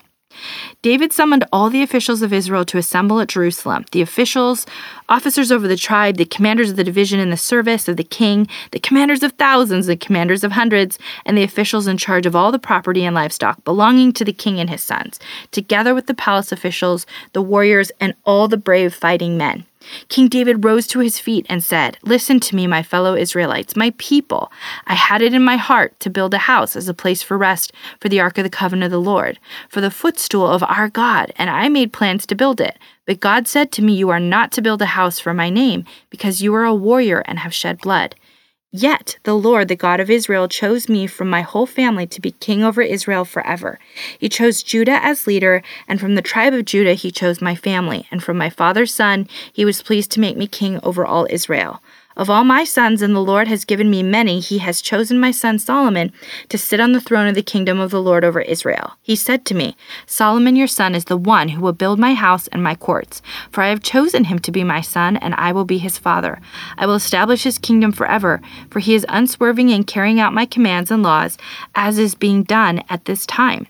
David 0.82 1.12
summoned 1.12 1.46
all 1.52 1.70
the 1.70 1.82
officials 1.82 2.22
of 2.22 2.32
Israel 2.32 2.64
to 2.66 2.78
assemble 2.78 3.20
at 3.20 3.30
Jerusalem 3.30 3.86
the 3.92 4.02
officials, 4.02 4.66
officers 5.10 5.52
over 5.52 5.68
the 5.68 5.76
tribe, 5.76 6.18
the 6.18 6.26
commanders 6.26 6.70
of 6.70 6.76
the 6.76 6.84
division 6.84 7.20
in 7.20 7.30
the 7.30 7.38
service 7.38 7.88
of 7.88 7.98
the 7.98 8.04
king, 8.04 8.48
the 8.72 8.80
commanders 8.80 9.24
of 9.24 9.32
thousands, 9.34 9.88
the 9.88 9.96
commanders 9.96 10.44
of 10.44 10.52
hundreds, 10.52 11.00
and 11.26 11.38
the 11.38 11.44
officials 11.44 11.88
in 11.88 11.98
charge 11.98 12.26
of 12.26 12.36
all 12.36 12.52
the 12.52 12.60
property 12.60 13.04
and 13.04 13.16
livestock 13.16 13.64
belonging 13.64 14.14
to 14.14 14.26
the 14.26 14.34
king 14.34 14.60
and 14.60 14.70
his 14.70 14.84
sons, 14.84 15.20
together 15.52 15.96
with 15.96 16.08
the 16.08 16.14
palace 16.14 16.52
officials, 16.52 17.06
the 17.34 17.42
warriors, 17.42 17.92
and 18.00 18.14
all 18.24 18.48
the 18.48 18.58
brave 18.58 18.94
fighting 18.94 19.38
men. 19.38 19.66
King 20.10 20.28
David 20.28 20.64
rose 20.64 20.88
to 20.88 21.00
his 21.00 21.20
feet 21.20 21.46
and 21.50 21.64
said, 21.64 21.98
Listen 22.04 22.40
to 22.42 22.56
me, 22.56 22.68
my 22.68 22.84
fellow 22.84 23.16
Israelites, 23.16 23.76
my 23.76 23.94
people. 23.98 24.52
I 24.86 24.94
had 24.94 25.22
it 25.22 25.34
in 25.34 25.44
my 25.44 25.58
heart 25.58 26.00
to 26.02 26.10
build 26.10 26.34
a 26.34 26.40
house 26.40 26.76
as 26.76 26.88
a 26.88 26.94
place 26.94 27.22
for 27.22 27.38
rest 27.38 27.72
for 28.00 28.10
the 28.10 28.20
ark 28.20 28.38
of 28.38 28.44
the 28.44 28.50
covenant 28.50 28.86
of 28.86 28.92
the 28.92 29.02
Lord, 29.02 29.40
for 29.70 29.82
the 29.82 29.92
footstool 29.92 30.48
of 30.48 30.64
our 30.64 30.90
God, 30.90 31.32
and 31.38 31.50
I 31.50 31.70
made 31.70 31.94
plans 31.94 32.26
to 32.28 32.36
build 32.36 32.62
it. 32.62 32.78
But 33.06 33.20
God 33.20 33.48
said 33.48 33.72
to 33.74 33.82
me, 33.82 33.94
You 33.94 34.10
are 34.10 34.20
not 34.20 34.52
to 34.54 34.62
build 34.62 34.82
a 34.82 34.88
house 34.88 35.20
for 35.20 35.34
my 35.34 35.50
name, 35.50 35.86
because 36.10 36.42
you 36.42 36.54
are 36.56 36.66
a 36.66 36.76
warrior 36.76 37.24
and 37.26 37.40
have 37.40 37.54
shed 37.54 37.80
blood. 37.80 38.16
Yet 38.72 39.18
the 39.24 39.34
Lord, 39.34 39.70
the 39.70 39.78
God 39.78 40.02
of 40.02 40.10
Israel, 40.10 40.50
chose 40.50 40.90
me 40.90 41.08
from 41.08 41.30
my 41.30 41.42
whole 41.42 41.66
family 41.66 42.06
to 42.08 42.20
be 42.20 42.32
king 42.32 42.64
over 42.64 42.82
Israel 42.82 43.24
forever. 43.24 43.80
He 44.20 44.28
chose 44.28 44.62
Judah 44.62 45.00
as 45.02 45.26
leader, 45.26 45.64
and 45.88 46.02
from 46.02 46.16
the 46.16 46.22
tribe 46.22 46.54
of 46.54 46.66
Judah 46.66 46.94
he 46.94 47.10
chose 47.10 47.42
my 47.42 47.56
family, 47.56 48.08
and 48.12 48.22
from 48.22 48.38
my 48.38 48.50
father's 48.50 48.94
son 48.94 49.30
he 49.54 49.64
was 49.64 49.82
pleased 49.82 50.12
to 50.12 50.20
make 50.20 50.36
me 50.36 50.48
king 50.48 50.82
over 50.84 51.06
all 51.06 51.28
Israel. 51.30 51.82
Of 52.18 52.32
all 52.32 52.44
my 52.44 52.64
sons, 52.64 53.04
and 53.04 53.16
the 53.16 53.20
Lord 53.20 53.48
has 53.48 53.64
given 53.64 53.92
me 53.92 54.02
many, 54.02 54.40
he 54.40 54.58
has 54.58 54.82
chosen 54.82 55.20
my 55.20 55.30
son 55.30 55.60
Solomon 55.60 56.12
to 56.50 56.58
sit 56.58 56.80
on 56.80 56.92
the 56.92 57.00
throne 57.00 57.28
of 57.28 57.36
the 57.36 57.44
kingdom 57.44 57.80
of 57.80 57.92
the 57.92 58.02
Lord 58.02 58.24
over 58.24 58.42
Israel. 58.42 58.94
He 59.04 59.16
said 59.16 59.46
to 59.46 59.54
me, 59.54 59.78
Solomon 60.08 60.56
your 60.56 60.66
son 60.66 60.96
is 60.96 61.06
the 61.06 61.16
one 61.16 61.50
who 61.50 61.62
will 61.62 61.74
build 61.74 62.00
my 62.00 62.16
house 62.16 62.48
and 62.48 62.64
my 62.64 62.74
courts, 62.74 63.22
for 63.52 63.62
I 63.62 63.70
have 63.70 63.84
chosen 63.84 64.24
him 64.24 64.40
to 64.40 64.52
be 64.52 64.64
my 64.64 64.82
son, 64.82 65.16
and 65.18 65.36
I 65.36 65.52
will 65.52 65.64
be 65.64 65.78
his 65.78 66.00
father. 66.00 66.42
I 66.76 66.88
will 66.88 66.96
establish 66.96 67.44
his 67.44 67.60
kingdom 67.60 67.92
forever, 67.92 68.42
for 68.72 68.80
he 68.80 68.96
is 68.96 69.06
unswerving 69.08 69.70
in 69.70 69.84
carrying 69.84 70.20
out 70.20 70.34
my 70.34 70.48
commands 70.48 70.90
and 70.90 71.04
laws, 71.04 71.38
as 71.76 72.00
is 72.00 72.16
being 72.16 72.42
done 72.42 72.84
at 72.90 73.06
this 73.06 73.28
time. 73.28 73.68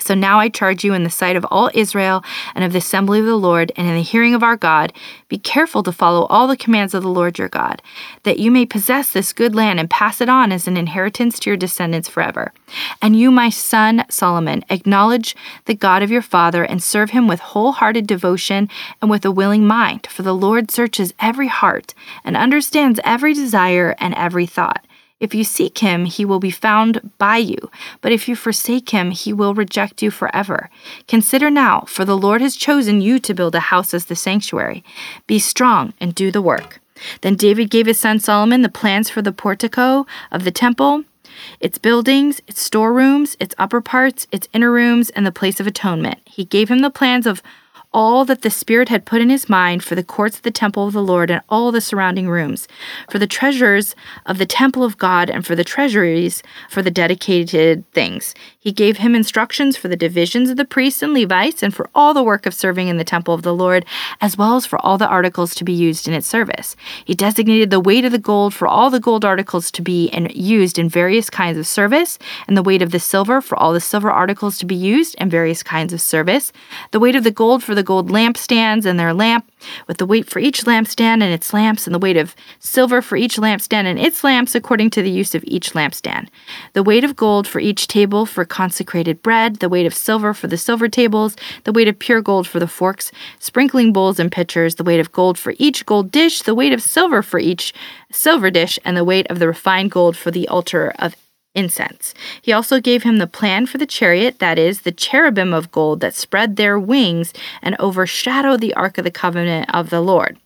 So 0.00 0.14
now 0.14 0.38
I 0.38 0.48
charge 0.48 0.84
you 0.84 0.94
in 0.94 1.02
the 1.02 1.10
sight 1.10 1.34
of 1.34 1.44
all 1.50 1.70
Israel 1.74 2.22
and 2.54 2.64
of 2.64 2.70
the 2.70 2.78
assembly 2.78 3.18
of 3.18 3.26
the 3.26 3.34
Lord 3.34 3.72
and 3.74 3.88
in 3.88 3.96
the 3.96 4.02
hearing 4.02 4.32
of 4.32 4.44
our 4.44 4.56
God, 4.56 4.92
be 5.28 5.38
careful 5.38 5.82
to 5.82 5.90
follow 5.90 6.24
all 6.26 6.46
the 6.46 6.56
commands 6.56 6.94
of 6.94 7.02
the 7.02 7.08
Lord 7.08 7.36
your 7.36 7.48
God, 7.48 7.82
that 8.22 8.38
you 8.38 8.52
may 8.52 8.64
possess 8.64 9.10
this 9.10 9.32
good 9.32 9.56
land 9.56 9.80
and 9.80 9.90
pass 9.90 10.20
it 10.20 10.28
on 10.28 10.52
as 10.52 10.68
an 10.68 10.76
inheritance 10.76 11.40
to 11.40 11.50
your 11.50 11.56
descendants 11.56 12.08
forever. 12.08 12.52
And 13.02 13.18
you, 13.18 13.32
my 13.32 13.50
son 13.50 14.04
Solomon, 14.08 14.64
acknowledge 14.70 15.34
the 15.64 15.74
God 15.74 16.04
of 16.04 16.12
your 16.12 16.22
father 16.22 16.62
and 16.62 16.80
serve 16.80 17.10
him 17.10 17.26
with 17.26 17.40
wholehearted 17.40 18.06
devotion 18.06 18.68
and 19.02 19.10
with 19.10 19.24
a 19.24 19.32
willing 19.32 19.66
mind, 19.66 20.06
for 20.06 20.22
the 20.22 20.34
Lord 20.34 20.70
searches 20.70 21.12
every 21.18 21.48
heart 21.48 21.92
and 22.24 22.36
understands 22.36 23.00
every 23.02 23.34
desire 23.34 23.96
and 23.98 24.14
every 24.14 24.46
thought. 24.46 24.86
If 25.20 25.34
you 25.34 25.42
seek 25.42 25.78
him, 25.78 26.04
he 26.04 26.24
will 26.24 26.38
be 26.38 26.50
found 26.50 27.10
by 27.18 27.38
you, 27.38 27.70
but 28.00 28.12
if 28.12 28.28
you 28.28 28.36
forsake 28.36 28.90
him, 28.90 29.10
he 29.10 29.32
will 29.32 29.52
reject 29.52 30.00
you 30.00 30.12
forever. 30.12 30.70
Consider 31.08 31.50
now, 31.50 31.80
for 31.88 32.04
the 32.04 32.16
Lord 32.16 32.40
has 32.40 32.54
chosen 32.54 33.00
you 33.00 33.18
to 33.18 33.34
build 33.34 33.56
a 33.56 33.60
house 33.60 33.92
as 33.92 34.04
the 34.04 34.14
sanctuary. 34.14 34.84
Be 35.26 35.40
strong 35.40 35.92
and 36.00 36.14
do 36.14 36.30
the 36.30 36.42
work. 36.42 36.80
Then 37.22 37.34
David 37.34 37.68
gave 37.68 37.86
his 37.86 37.98
son 37.98 38.20
Solomon 38.20 38.62
the 38.62 38.68
plans 38.68 39.10
for 39.10 39.20
the 39.20 39.32
portico 39.32 40.06
of 40.30 40.44
the 40.44 40.52
temple, 40.52 41.04
its 41.58 41.78
buildings, 41.78 42.40
its 42.46 42.62
storerooms, 42.62 43.36
its 43.40 43.56
upper 43.58 43.80
parts, 43.80 44.28
its 44.30 44.48
inner 44.52 44.70
rooms, 44.70 45.10
and 45.10 45.26
the 45.26 45.32
place 45.32 45.58
of 45.58 45.66
atonement. 45.66 46.18
He 46.26 46.44
gave 46.44 46.68
him 46.68 46.78
the 46.78 46.90
plans 46.90 47.26
of 47.26 47.42
all 47.92 48.24
that 48.26 48.42
the 48.42 48.50
Spirit 48.50 48.88
had 48.90 49.06
put 49.06 49.20
in 49.20 49.30
his 49.30 49.48
mind 49.48 49.82
for 49.82 49.94
the 49.94 50.04
courts 50.04 50.36
of 50.36 50.42
the 50.42 50.50
temple 50.50 50.86
of 50.86 50.92
the 50.92 51.02
Lord 51.02 51.30
and 51.30 51.40
all 51.48 51.72
the 51.72 51.80
surrounding 51.80 52.28
rooms, 52.28 52.68
for 53.10 53.18
the 53.18 53.26
treasures 53.26 53.96
of 54.26 54.38
the 54.38 54.46
temple 54.46 54.84
of 54.84 54.98
God 54.98 55.30
and 55.30 55.46
for 55.46 55.56
the 55.56 55.64
treasuries 55.64 56.42
for 56.68 56.82
the 56.82 56.90
dedicated 56.90 57.90
things. 57.92 58.34
He 58.58 58.72
gave 58.72 58.98
him 58.98 59.14
instructions 59.14 59.76
for 59.76 59.88
the 59.88 59.96
divisions 59.96 60.50
of 60.50 60.58
the 60.58 60.66
priests 60.66 61.02
and 61.02 61.14
Levites 61.14 61.62
and 61.62 61.74
for 61.74 61.88
all 61.94 62.12
the 62.12 62.22
work 62.22 62.44
of 62.44 62.52
serving 62.52 62.88
in 62.88 62.98
the 62.98 63.04
temple 63.04 63.32
of 63.32 63.42
the 63.42 63.54
Lord, 63.54 63.86
as 64.20 64.36
well 64.36 64.56
as 64.56 64.66
for 64.66 64.78
all 64.84 64.98
the 64.98 65.08
articles 65.08 65.54
to 65.54 65.64
be 65.64 65.72
used 65.72 66.06
in 66.06 66.12
its 66.12 66.26
service. 66.26 66.76
He 67.06 67.14
designated 67.14 67.70
the 67.70 67.80
weight 67.80 68.04
of 68.04 68.12
the 68.12 68.18
gold 68.18 68.52
for 68.52 68.68
all 68.68 68.90
the 68.90 69.00
gold 69.00 69.24
articles 69.24 69.70
to 69.70 69.82
be 69.82 70.06
in, 70.08 70.28
used 70.34 70.78
in 70.78 70.90
various 70.90 71.30
kinds 71.30 71.56
of 71.56 71.66
service, 71.66 72.18
and 72.46 72.56
the 72.56 72.62
weight 72.62 72.82
of 72.82 72.90
the 72.90 73.00
silver 73.00 73.40
for 73.40 73.58
all 73.58 73.72
the 73.72 73.80
silver 73.80 74.10
articles 74.10 74.58
to 74.58 74.66
be 74.66 74.74
used 74.74 75.14
in 75.14 75.30
various 75.30 75.62
kinds 75.62 75.94
of 75.94 76.00
service, 76.02 76.52
the 76.90 77.00
weight 77.00 77.16
of 77.16 77.24
the 77.24 77.30
gold 77.30 77.64
for 77.64 77.74
the 77.78 77.84
gold 77.84 78.08
lampstands 78.10 78.84
and 78.84 78.98
their 78.98 79.14
lamp, 79.14 79.48
with 79.86 79.98
the 79.98 80.06
weight 80.06 80.28
for 80.28 80.40
each 80.40 80.64
lampstand 80.64 81.22
and 81.22 81.32
its 81.32 81.52
lamps, 81.52 81.86
and 81.86 81.94
the 81.94 81.98
weight 82.00 82.16
of 82.16 82.34
silver 82.58 83.00
for 83.00 83.16
each 83.16 83.36
lampstand 83.36 83.86
and 83.86 84.00
its 84.00 84.24
lamps, 84.24 84.56
according 84.56 84.90
to 84.90 85.00
the 85.00 85.10
use 85.10 85.32
of 85.32 85.44
each 85.46 85.74
lampstand. 85.74 86.26
The 86.72 86.82
weight 86.82 87.04
of 87.04 87.14
gold 87.14 87.46
for 87.46 87.60
each 87.60 87.86
table 87.86 88.26
for 88.26 88.44
consecrated 88.44 89.22
bread, 89.22 89.60
the 89.60 89.68
weight 89.68 89.86
of 89.86 89.94
silver 89.94 90.34
for 90.34 90.48
the 90.48 90.58
silver 90.58 90.88
tables, 90.88 91.36
the 91.62 91.72
weight 91.72 91.86
of 91.86 92.00
pure 92.00 92.20
gold 92.20 92.48
for 92.48 92.58
the 92.58 92.66
forks, 92.66 93.12
sprinkling 93.38 93.92
bowls 93.92 94.18
and 94.18 94.32
pitchers, 94.32 94.74
the 94.74 94.84
weight 94.84 94.98
of 94.98 95.12
gold 95.12 95.38
for 95.38 95.54
each 95.58 95.86
gold 95.86 96.10
dish, 96.10 96.42
the 96.42 96.56
weight 96.56 96.72
of 96.72 96.82
silver 96.82 97.22
for 97.22 97.38
each 97.38 97.72
silver 98.10 98.50
dish, 98.50 98.76
and 98.84 98.96
the 98.96 99.04
weight 99.04 99.28
of 99.30 99.38
the 99.38 99.46
refined 99.46 99.92
gold 99.92 100.16
for 100.16 100.32
the 100.32 100.48
altar 100.48 100.92
of 100.98 101.14
incense. 101.58 102.14
He 102.40 102.52
also 102.52 102.80
gave 102.80 103.02
him 103.02 103.18
the 103.18 103.26
plan 103.26 103.66
for 103.66 103.78
the 103.78 103.86
chariot, 103.86 104.38
that 104.38 104.58
is, 104.58 104.82
the 104.82 104.92
cherubim 104.92 105.52
of 105.52 105.72
gold 105.72 106.00
that 106.00 106.14
spread 106.14 106.54
their 106.54 106.78
wings 106.78 107.32
and 107.60 107.78
overshadowed 107.80 108.60
the 108.60 108.74
ark 108.74 108.96
of 108.96 109.04
the 109.04 109.10
covenant 109.10 109.68
of 109.74 109.90
the 109.90 110.00
Lord. 110.00 110.38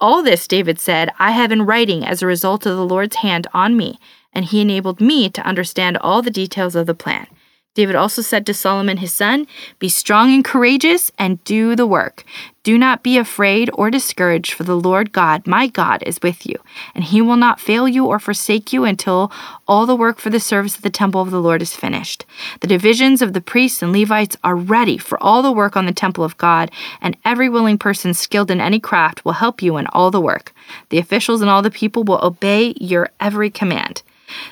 All 0.00 0.22
this, 0.22 0.46
David 0.46 0.78
said, 0.78 1.10
I 1.18 1.30
have 1.32 1.50
in 1.50 1.62
writing 1.62 2.04
as 2.04 2.22
a 2.22 2.26
result 2.26 2.66
of 2.66 2.76
the 2.76 2.86
Lord's 2.86 3.16
hand 3.16 3.46
on 3.54 3.76
me, 3.76 3.98
and 4.32 4.44
he 4.44 4.60
enabled 4.60 5.00
me 5.00 5.28
to 5.30 5.46
understand 5.46 5.96
all 5.98 6.22
the 6.22 6.30
details 6.30 6.76
of 6.76 6.86
the 6.86 6.94
plan. 6.94 7.26
David 7.74 7.94
also 7.94 8.20
said 8.20 8.44
to 8.46 8.54
Solomon 8.54 8.96
his 8.96 9.14
son, 9.14 9.46
Be 9.78 9.88
strong 9.88 10.34
and 10.34 10.44
courageous 10.44 11.12
and 11.16 11.42
do 11.44 11.76
the 11.76 11.86
work. 11.86 12.24
Do 12.64 12.76
not 12.76 13.04
be 13.04 13.16
afraid 13.16 13.70
or 13.74 13.90
discouraged, 13.90 14.52
for 14.52 14.64
the 14.64 14.76
Lord 14.76 15.12
God, 15.12 15.46
my 15.46 15.68
God, 15.68 16.02
is 16.04 16.18
with 16.20 16.44
you, 16.44 16.56
and 16.96 17.04
he 17.04 17.22
will 17.22 17.36
not 17.36 17.60
fail 17.60 17.88
you 17.88 18.06
or 18.06 18.18
forsake 18.18 18.72
you 18.72 18.84
until 18.84 19.30
all 19.68 19.86
the 19.86 19.94
work 19.94 20.18
for 20.18 20.30
the 20.30 20.40
service 20.40 20.76
of 20.76 20.82
the 20.82 20.90
temple 20.90 21.22
of 21.22 21.30
the 21.30 21.40
Lord 21.40 21.62
is 21.62 21.76
finished. 21.76 22.26
The 22.60 22.66
divisions 22.66 23.22
of 23.22 23.34
the 23.34 23.40
priests 23.40 23.82
and 23.82 23.92
Levites 23.92 24.36
are 24.42 24.56
ready 24.56 24.98
for 24.98 25.22
all 25.22 25.40
the 25.40 25.52
work 25.52 25.76
on 25.76 25.86
the 25.86 25.92
temple 25.92 26.24
of 26.24 26.36
God, 26.38 26.72
and 27.00 27.16
every 27.24 27.48
willing 27.48 27.78
person 27.78 28.12
skilled 28.14 28.50
in 28.50 28.60
any 28.60 28.80
craft 28.80 29.24
will 29.24 29.34
help 29.34 29.62
you 29.62 29.76
in 29.76 29.86
all 29.86 30.10
the 30.10 30.20
work. 30.20 30.52
The 30.88 30.98
officials 30.98 31.40
and 31.40 31.48
all 31.48 31.62
the 31.62 31.70
people 31.70 32.02
will 32.02 32.22
obey 32.22 32.74
your 32.78 33.10
every 33.20 33.48
command. 33.48 34.02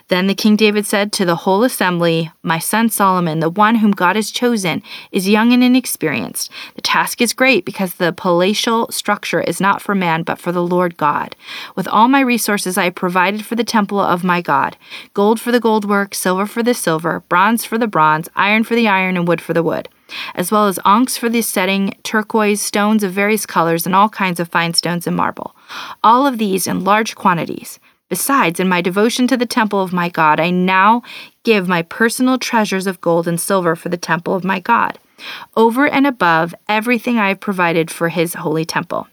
Then 0.09 0.27
the 0.27 0.35
king 0.35 0.57
David 0.57 0.87
said 0.87 1.13
to 1.13 1.25
the 1.25 1.37
whole 1.37 1.65
assembly, 1.65 2.31
My 2.43 2.59
son 2.59 2.89
Solomon, 2.89 3.41
the 3.41 3.51
one 3.51 3.77
whom 3.77 3.93
God 3.93 4.17
has 4.17 4.31
chosen, 4.31 4.83
is 5.13 5.29
young 5.29 5.53
and 5.53 5.63
inexperienced. 5.63 6.51
The 6.75 6.83
task 6.83 7.21
is 7.21 7.33
great 7.33 7.65
because 7.65 7.95
the 7.95 8.13
palatial 8.13 8.91
structure 8.91 9.41
is 9.41 9.61
not 9.61 9.83
for 9.83 9.95
man, 9.95 10.23
but 10.23 10.39
for 10.39 10.53
the 10.53 10.63
Lord 10.63 10.97
God. 10.97 11.37
With 11.77 11.89
all 11.89 12.09
my 12.09 12.21
resources, 12.21 12.79
I 12.79 12.85
have 12.85 12.95
provided 12.95 13.45
for 13.45 13.55
the 13.55 13.65
temple 13.65 14.01
of 14.01 14.25
my 14.25 14.41
God 14.41 14.77
gold 15.15 15.41
for 15.41 15.53
the 15.53 15.61
gold 15.61 15.89
work, 15.89 16.15
silver 16.15 16.47
for 16.47 16.63
the 16.63 16.75
silver, 16.75 17.21
bronze 17.29 17.65
for 17.65 17.79
the 17.79 17.87
bronze, 17.87 18.29
iron 18.35 18.65
for 18.65 18.75
the 18.75 18.89
iron, 18.89 19.17
and 19.17 19.27
wood 19.27 19.41
for 19.41 19.53
the 19.53 19.63
wood 19.63 19.89
as 20.35 20.51
well 20.51 20.67
as 20.67 20.79
onyx 20.85 21.17
for 21.17 21.29
the 21.29 21.43
setting, 21.43 21.95
turquoise, 22.03 22.61
stones 22.63 23.03
of 23.03 23.13
various 23.13 23.47
colors, 23.47 23.87
and 23.87 23.95
all 23.95 24.09
kinds 24.09 24.41
of 24.41 24.49
fine 24.49 24.75
stones 24.75 25.07
and 25.07 25.17
marble. 25.17 25.55
All 26.03 26.27
of 26.27 26.39
these 26.39 26.67
in 26.67 26.85
large 26.85 27.15
quantities. 27.15 27.79
Besides, 28.09 28.59
in 28.59 28.69
my 28.69 28.81
devotion 28.81 29.27
to 29.29 29.37
the 29.37 29.47
temple 29.47 29.83
of 29.83 29.93
my 29.93 30.09
God, 30.09 30.41
I 30.41 30.51
now 30.51 31.03
give 31.43 31.69
my 31.69 31.83
personal 31.83 32.39
treasures 32.39 32.87
of 32.87 33.01
gold 33.01 33.29
and 33.29 33.41
silver 33.41 33.77
for 33.77 33.91
the 33.91 33.97
temple 33.99 34.35
of 34.35 34.45
my 34.45 34.61
God, 34.61 34.99
over 35.57 35.87
and 35.87 36.07
above 36.07 36.55
everything 36.69 37.19
I 37.19 37.29
have 37.29 37.41
provided 37.41 37.91
for 37.91 38.09
his 38.09 38.35
holy 38.35 38.65
temple. 38.65 39.09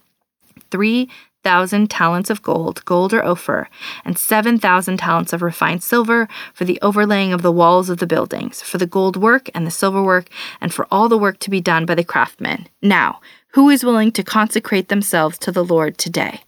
Three 0.71 1.09
thousand 1.43 1.91
talents 1.91 2.31
of 2.31 2.41
gold, 2.41 2.83
gold 2.85 3.13
or 3.13 3.23
Ophir, 3.23 3.69
and 4.03 4.17
seven 4.17 4.57
thousand 4.57 4.97
talents 4.97 5.31
of 5.31 5.43
refined 5.43 5.83
silver 5.83 6.27
for 6.53 6.65
the 6.65 6.79
overlaying 6.81 7.33
of 7.33 7.43
the 7.43 7.51
walls 7.51 7.89
of 7.89 7.99
the 7.99 8.07
buildings, 8.07 8.61
for 8.61 8.79
the 8.79 8.87
gold 8.87 9.15
work 9.15 9.49
and 9.53 9.67
the 9.67 9.71
silver 9.71 10.01
work, 10.01 10.27
and 10.59 10.73
for 10.73 10.87
all 10.89 11.07
the 11.07 11.19
work 11.19 11.37
to 11.39 11.51
be 11.51 11.61
done 11.61 11.85
by 11.85 11.95
the 11.95 12.03
craftsmen. 12.03 12.67
Now, 12.81 13.19
who 13.49 13.69
is 13.69 13.83
willing 13.83 14.11
to 14.13 14.23
consecrate 14.23 14.87
themselves 14.87 15.37
to 15.39 15.51
the 15.51 15.63
Lord 15.63 15.97
today? 15.97 16.41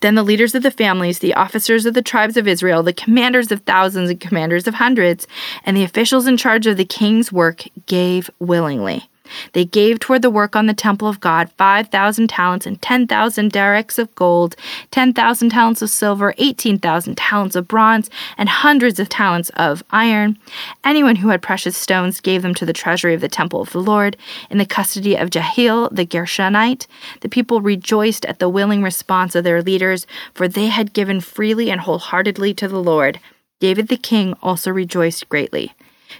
Then 0.00 0.14
the 0.14 0.22
leaders 0.22 0.54
of 0.54 0.62
the 0.62 0.70
families, 0.70 1.18
the 1.20 1.34
officers 1.34 1.86
of 1.86 1.94
the 1.94 2.02
tribes 2.02 2.36
of 2.36 2.48
Israel, 2.48 2.82
the 2.82 2.92
commanders 2.92 3.50
of 3.50 3.60
thousands 3.62 4.10
and 4.10 4.20
commanders 4.20 4.66
of 4.66 4.74
hundreds, 4.74 5.26
and 5.64 5.76
the 5.76 5.84
officials 5.84 6.26
in 6.26 6.36
charge 6.36 6.66
of 6.66 6.76
the 6.76 6.84
king's 6.84 7.32
work 7.32 7.64
gave 7.86 8.30
willingly. 8.38 9.08
They 9.52 9.64
gave 9.64 9.98
toward 9.98 10.22
the 10.22 10.30
work 10.30 10.56
on 10.56 10.66
the 10.66 10.74
temple 10.74 11.08
of 11.08 11.20
God 11.20 11.50
5,000 11.52 12.28
talents 12.28 12.66
and 12.66 12.80
10,000 12.80 13.52
darics 13.52 13.98
of 13.98 14.14
gold, 14.14 14.56
10,000 14.90 15.50
talents 15.50 15.82
of 15.82 15.90
silver, 15.90 16.34
18,000 16.38 17.16
talents 17.16 17.56
of 17.56 17.68
bronze, 17.68 18.10
and 18.36 18.48
hundreds 18.48 18.98
of 18.98 19.08
talents 19.08 19.50
of 19.50 19.82
iron. 19.90 20.38
Anyone 20.84 21.16
who 21.16 21.28
had 21.28 21.42
precious 21.42 21.76
stones 21.76 22.20
gave 22.20 22.42
them 22.42 22.54
to 22.54 22.66
the 22.66 22.72
treasury 22.72 23.14
of 23.14 23.20
the 23.20 23.28
temple 23.28 23.60
of 23.60 23.70
the 23.70 23.80
Lord 23.80 24.16
in 24.50 24.58
the 24.58 24.66
custody 24.66 25.16
of 25.16 25.30
Jehiel 25.30 25.88
the 25.90 26.06
Gershonite. 26.06 26.86
The 27.20 27.28
people 27.28 27.60
rejoiced 27.60 28.24
at 28.26 28.38
the 28.38 28.48
willing 28.48 28.82
response 28.82 29.34
of 29.34 29.44
their 29.44 29.62
leaders, 29.62 30.06
for 30.34 30.48
they 30.48 30.66
had 30.66 30.92
given 30.92 31.20
freely 31.20 31.70
and 31.70 31.80
wholeheartedly 31.80 32.54
to 32.54 32.68
the 32.68 32.82
Lord. 32.82 33.20
David 33.60 33.88
the 33.88 33.96
king 33.96 34.34
also 34.42 34.70
rejoiced 34.70 35.28
greatly. 35.28 35.72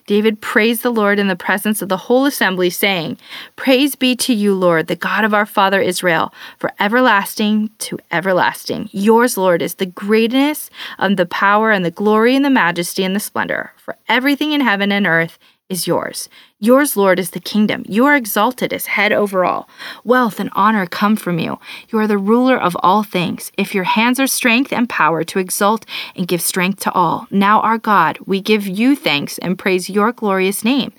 David 0.07 0.41
praised 0.41 0.83
the 0.83 0.91
Lord 0.91 1.19
in 1.19 1.29
the 1.29 1.37
presence 1.37 1.83
of 1.83 1.89
the 1.89 1.97
whole 1.97 2.25
assembly, 2.25 2.71
saying, 2.71 3.19
Praise 3.57 3.95
be 3.95 4.17
to 4.17 4.35
you, 4.35 4.55
Lord, 4.55 4.87
the 4.87 4.97
God 4.97 5.25
of 5.25 5.35
our 5.35 5.47
father 5.47 5.81
Israel, 5.81 6.33
for 6.59 6.71
everlasting 6.79 7.71
to 7.79 7.99
everlasting. 8.11 8.89
Yours, 8.93 9.37
Lord, 9.37 9.63
is 9.63 9.75
the 9.75 9.87
greatness 9.87 10.71
and 10.99 11.17
the 11.17 11.27
power 11.27 11.71
and 11.71 11.85
the 11.85 11.91
glory 11.91 12.35
and 12.37 12.45
the 12.45 12.51
majesty 12.51 13.05
and 13.05 13.15
the 13.15 13.21
splendor, 13.21 13.73
for 13.77 13.97
everything 14.09 14.53
in 14.53 14.61
heaven 14.61 14.93
and 14.93 15.07
earth 15.07 15.39
is 15.73 15.87
yours. 15.87 16.29
Yours, 16.61 16.97
Lord, 16.97 17.19
is 17.19 17.31
the 17.31 17.41
kingdom. 17.41 17.85
You 17.89 18.05
are 18.05 18.15
exalted 18.15 18.73
as 18.73 18.87
head 18.87 19.11
over 19.11 19.45
all. 19.45 19.69
Wealth 20.05 20.39
and 20.39 20.51
honor 20.53 20.87
come 20.87 21.17
from 21.17 21.39
you. 21.39 21.59
You 21.89 21.99
are 21.99 22.07
the 22.07 22.19
ruler 22.19 22.57
of 22.57 22.77
all 22.83 23.03
things. 23.03 23.51
If 23.59 23.75
your 23.75 23.85
hands 23.85 24.21
are 24.21 24.27
strength 24.29 24.73
and 24.73 24.89
power 24.89 25.25
to 25.25 25.39
exalt 25.41 25.87
and 26.15 26.29
give 26.29 26.43
strength 26.43 26.81
to 26.81 26.93
all, 26.93 27.27
now, 27.31 27.61
our 27.63 27.79
God, 27.79 28.19
we 28.27 28.41
give 28.41 28.67
you 28.69 28.95
thanks 28.95 29.39
and 29.39 29.59
praise 29.59 29.91
your 29.91 30.13
glorious 30.13 30.63
name. 30.63 30.93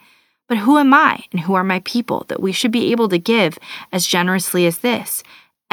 But 0.49 0.57
who 0.57 0.77
am 0.77 0.93
I 0.93 1.23
and 1.31 1.41
who 1.41 1.53
are 1.53 1.63
my 1.63 1.79
people 1.86 2.25
that 2.27 2.41
we 2.41 2.51
should 2.51 2.71
be 2.71 2.91
able 2.91 3.07
to 3.09 3.17
give 3.17 3.57
as 3.91 4.05
generously 4.05 4.65
as 4.65 4.79
this? 4.79 5.23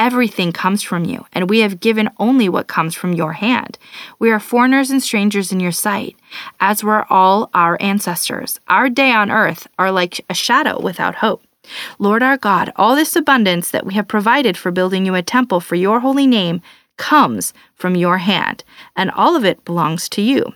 Everything 0.01 0.51
comes 0.51 0.81
from 0.81 1.05
you, 1.05 1.27
and 1.31 1.47
we 1.47 1.59
have 1.59 1.79
given 1.79 2.09
only 2.17 2.49
what 2.49 2.65
comes 2.65 2.95
from 2.95 3.13
your 3.13 3.33
hand. 3.33 3.77
We 4.17 4.31
are 4.31 4.39
foreigners 4.39 4.89
and 4.89 5.03
strangers 5.03 5.51
in 5.51 5.59
your 5.59 5.71
sight, 5.71 6.15
as 6.59 6.83
were 6.83 7.05
all 7.13 7.51
our 7.53 7.77
ancestors. 7.79 8.59
Our 8.67 8.89
day 8.89 9.11
on 9.11 9.29
earth 9.29 9.67
are 9.77 9.91
like 9.91 10.25
a 10.27 10.33
shadow 10.33 10.81
without 10.81 11.13
hope. 11.13 11.43
Lord 11.99 12.23
our 12.23 12.35
God, 12.35 12.73
all 12.77 12.95
this 12.95 13.15
abundance 13.15 13.69
that 13.69 13.85
we 13.85 13.93
have 13.93 14.07
provided 14.07 14.57
for 14.57 14.71
building 14.71 15.05
you 15.05 15.13
a 15.13 15.21
temple 15.21 15.59
for 15.59 15.75
your 15.75 15.99
holy 15.99 16.25
name 16.25 16.63
comes 16.97 17.53
from 17.75 17.93
your 17.95 18.17
hand, 18.17 18.63
and 18.95 19.11
all 19.11 19.35
of 19.35 19.45
it 19.45 19.63
belongs 19.65 20.09
to 20.09 20.23
you. 20.23 20.51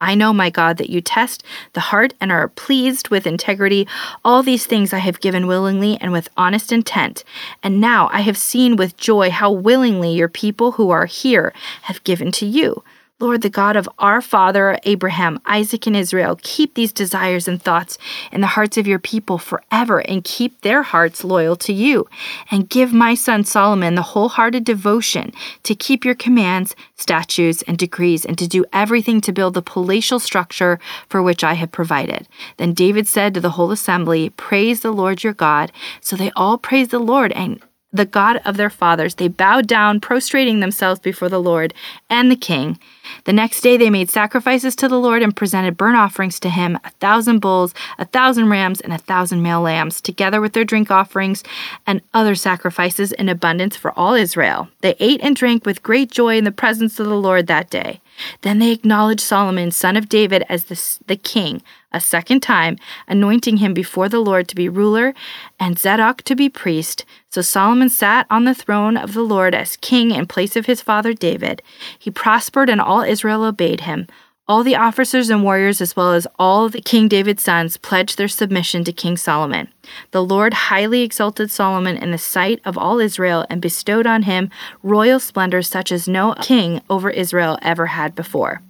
I 0.00 0.14
know, 0.14 0.32
my 0.32 0.48
God, 0.48 0.78
that 0.78 0.90
you 0.90 1.00
test 1.00 1.44
the 1.74 1.80
heart 1.80 2.14
and 2.20 2.32
are 2.32 2.48
pleased 2.48 3.10
with 3.10 3.26
integrity. 3.26 3.86
All 4.24 4.42
these 4.42 4.64
things 4.64 4.92
I 4.92 4.98
have 4.98 5.20
given 5.20 5.46
willingly 5.46 5.98
and 6.00 6.10
with 6.10 6.30
honest 6.36 6.72
intent. 6.72 7.22
And 7.62 7.80
now 7.80 8.08
I 8.12 8.22
have 8.22 8.38
seen 8.38 8.76
with 8.76 8.96
joy 8.96 9.30
how 9.30 9.50
willingly 9.50 10.12
your 10.12 10.28
people 10.28 10.72
who 10.72 10.90
are 10.90 11.06
here 11.06 11.52
have 11.82 12.02
given 12.04 12.32
to 12.32 12.46
you. 12.46 12.82
Lord, 13.20 13.42
the 13.42 13.50
God 13.50 13.76
of 13.76 13.88
our 13.98 14.22
father 14.22 14.78
Abraham, 14.84 15.40
Isaac, 15.44 15.86
and 15.86 15.94
Israel, 15.94 16.38
keep 16.42 16.74
these 16.74 16.90
desires 16.90 17.46
and 17.46 17.62
thoughts 17.62 17.98
in 18.32 18.40
the 18.40 18.46
hearts 18.46 18.78
of 18.78 18.86
your 18.86 18.98
people 18.98 19.36
forever 19.36 19.98
and 20.00 20.24
keep 20.24 20.62
their 20.62 20.82
hearts 20.82 21.22
loyal 21.22 21.54
to 21.56 21.72
you. 21.74 22.08
And 22.50 22.68
give 22.68 22.94
my 22.94 23.14
son 23.14 23.44
Solomon 23.44 23.94
the 23.94 24.02
wholehearted 24.02 24.64
devotion 24.64 25.32
to 25.64 25.74
keep 25.74 26.02
your 26.02 26.14
commands, 26.14 26.74
statutes, 26.96 27.62
and 27.62 27.76
decrees, 27.76 28.24
and 28.24 28.38
to 28.38 28.48
do 28.48 28.64
everything 28.72 29.20
to 29.20 29.32
build 29.32 29.52
the 29.52 29.62
palatial 29.62 30.18
structure 30.18 30.80
for 31.08 31.22
which 31.22 31.44
I 31.44 31.54
have 31.54 31.70
provided. 31.70 32.26
Then 32.56 32.72
David 32.72 33.06
said 33.06 33.34
to 33.34 33.40
the 33.40 33.50
whole 33.50 33.70
assembly, 33.70 34.30
Praise 34.30 34.80
the 34.80 34.92
Lord 34.92 35.22
your 35.22 35.34
God. 35.34 35.72
So 36.00 36.16
they 36.16 36.30
all 36.34 36.56
praised 36.56 36.90
the 36.90 36.98
Lord 36.98 37.32
and 37.32 37.60
the 37.92 38.06
God 38.06 38.40
of 38.44 38.56
their 38.56 38.70
fathers. 38.70 39.16
They 39.16 39.28
bowed 39.28 39.66
down, 39.66 40.00
prostrating 40.00 40.60
themselves 40.60 41.00
before 41.00 41.28
the 41.28 41.40
Lord 41.40 41.74
and 42.08 42.30
the 42.30 42.36
king. 42.36 42.78
The 43.24 43.32
next 43.32 43.60
day 43.60 43.76
they 43.76 43.90
made 43.90 44.10
sacrifices 44.10 44.74
to 44.76 44.88
the 44.88 44.98
Lord 44.98 45.22
and 45.22 45.34
presented 45.36 45.76
burnt 45.76 45.96
offerings 45.96 46.40
to 46.40 46.50
him 46.50 46.78
a 46.84 46.90
thousand 47.00 47.40
bulls, 47.40 47.74
a 47.98 48.04
thousand 48.04 48.50
rams, 48.50 48.80
and 48.80 48.92
a 48.92 48.98
thousand 48.98 49.42
male 49.42 49.60
lambs, 49.60 50.00
together 50.00 50.40
with 50.40 50.52
their 50.52 50.64
drink 50.64 50.90
offerings 50.90 51.42
and 51.86 52.02
other 52.14 52.34
sacrifices 52.34 53.12
in 53.12 53.28
abundance 53.28 53.76
for 53.76 53.98
all 53.98 54.14
Israel. 54.14 54.68
They 54.80 54.96
ate 54.98 55.20
and 55.22 55.36
drank 55.36 55.64
with 55.66 55.82
great 55.82 56.10
joy 56.10 56.36
in 56.36 56.44
the 56.44 56.52
presence 56.52 56.98
of 56.98 57.06
the 57.06 57.14
Lord 57.14 57.46
that 57.46 57.70
day. 57.70 58.00
Then 58.42 58.58
they 58.58 58.72
acknowledged 58.72 59.20
Solomon, 59.20 59.70
son 59.70 59.96
of 59.96 60.08
David, 60.08 60.44
as 60.48 60.64
the, 60.64 60.98
the 61.06 61.16
king 61.16 61.62
a 61.92 62.00
second 62.00 62.40
time, 62.40 62.78
anointing 63.08 63.56
him 63.56 63.74
before 63.74 64.08
the 64.08 64.20
Lord 64.20 64.46
to 64.48 64.54
be 64.54 64.68
ruler 64.68 65.12
and 65.58 65.78
Zadok 65.78 66.22
to 66.22 66.36
be 66.36 66.48
priest. 66.48 67.04
So 67.30 67.42
Solomon 67.42 67.88
sat 67.88 68.26
on 68.30 68.44
the 68.44 68.54
throne 68.54 68.96
of 68.96 69.14
the 69.14 69.22
Lord 69.22 69.54
as 69.54 69.76
king 69.76 70.10
in 70.12 70.26
place 70.26 70.56
of 70.56 70.66
his 70.66 70.80
father 70.82 71.12
David. 71.12 71.62
He 71.98 72.10
prospered, 72.10 72.68
and 72.68 72.80
all 72.80 72.99
Israel 73.02 73.44
obeyed 73.44 73.82
him. 73.82 74.06
All 74.48 74.64
the 74.64 74.74
officers 74.74 75.30
and 75.30 75.44
warriors, 75.44 75.80
as 75.80 75.94
well 75.94 76.12
as 76.12 76.26
all 76.36 76.68
the 76.68 76.80
King 76.80 77.06
David's 77.06 77.44
sons, 77.44 77.76
pledged 77.76 78.18
their 78.18 78.26
submission 78.26 78.82
to 78.82 78.92
King 78.92 79.16
Solomon. 79.16 79.68
The 80.10 80.24
Lord 80.24 80.54
highly 80.54 81.02
exalted 81.02 81.52
Solomon 81.52 81.96
in 81.96 82.10
the 82.10 82.18
sight 82.18 82.60
of 82.64 82.76
all 82.76 82.98
Israel 82.98 83.46
and 83.48 83.62
bestowed 83.62 84.08
on 84.08 84.24
him 84.24 84.50
royal 84.82 85.20
splendor 85.20 85.62
such 85.62 85.92
as 85.92 86.08
no 86.08 86.34
king 86.34 86.80
over 86.90 87.10
Israel 87.10 87.58
ever 87.62 87.86
had 87.86 88.16
before. 88.16 88.60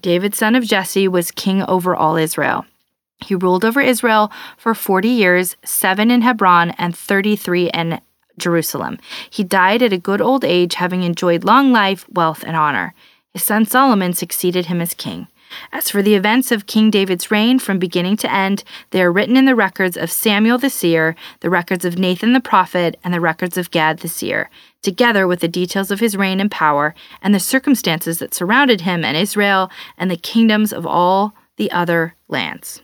David, 0.00 0.34
son 0.34 0.54
of 0.54 0.64
Jesse, 0.64 1.08
was 1.08 1.30
king 1.30 1.62
over 1.64 1.94
all 1.94 2.16
Israel. 2.16 2.64
He 3.18 3.34
ruled 3.34 3.64
over 3.64 3.82
Israel 3.82 4.32
for 4.56 4.74
40 4.74 5.08
years, 5.08 5.56
seven 5.64 6.10
in 6.10 6.22
Hebron 6.22 6.70
and 6.78 6.96
33 6.96 7.68
in 7.70 8.00
Jerusalem. 8.38 8.98
He 9.28 9.44
died 9.44 9.82
at 9.82 9.92
a 9.92 9.98
good 9.98 10.20
old 10.20 10.44
age, 10.44 10.76
having 10.76 11.02
enjoyed 11.02 11.44
long 11.44 11.72
life, 11.72 12.06
wealth, 12.08 12.44
and 12.46 12.56
honor. 12.56 12.94
His 13.32 13.42
son 13.42 13.66
Solomon 13.66 14.12
succeeded 14.12 14.66
him 14.66 14.80
as 14.80 14.94
king. 14.94 15.28
As 15.72 15.90
for 15.90 16.02
the 16.02 16.14
events 16.14 16.52
of 16.52 16.66
King 16.66 16.90
David's 16.90 17.30
reign 17.30 17.58
from 17.58 17.78
beginning 17.78 18.16
to 18.18 18.32
end, 18.32 18.64
they 18.90 19.02
are 19.02 19.12
written 19.12 19.36
in 19.36 19.46
the 19.46 19.54
records 19.54 19.96
of 19.96 20.10
Samuel 20.10 20.58
the 20.58 20.70
seer, 20.70 21.16
the 21.40 21.50
records 21.50 21.84
of 21.84 21.98
Nathan 21.98 22.32
the 22.32 22.40
prophet, 22.40 22.98
and 23.02 23.14
the 23.14 23.20
records 23.20 23.56
of 23.56 23.70
Gad 23.70 24.00
the 24.00 24.08
seer, 24.08 24.50
together 24.82 25.26
with 25.26 25.40
the 25.40 25.48
details 25.48 25.90
of 25.90 26.00
his 26.00 26.16
reign 26.16 26.40
and 26.40 26.50
power, 26.50 26.94
and 27.22 27.34
the 27.34 27.40
circumstances 27.40 28.18
that 28.18 28.34
surrounded 28.34 28.82
him 28.82 29.04
and 29.04 29.16
Israel, 29.16 29.70
and 29.96 30.10
the 30.10 30.16
kingdoms 30.16 30.72
of 30.72 30.86
all 30.86 31.34
the 31.56 31.70
other 31.70 32.14
lands. 32.28 32.82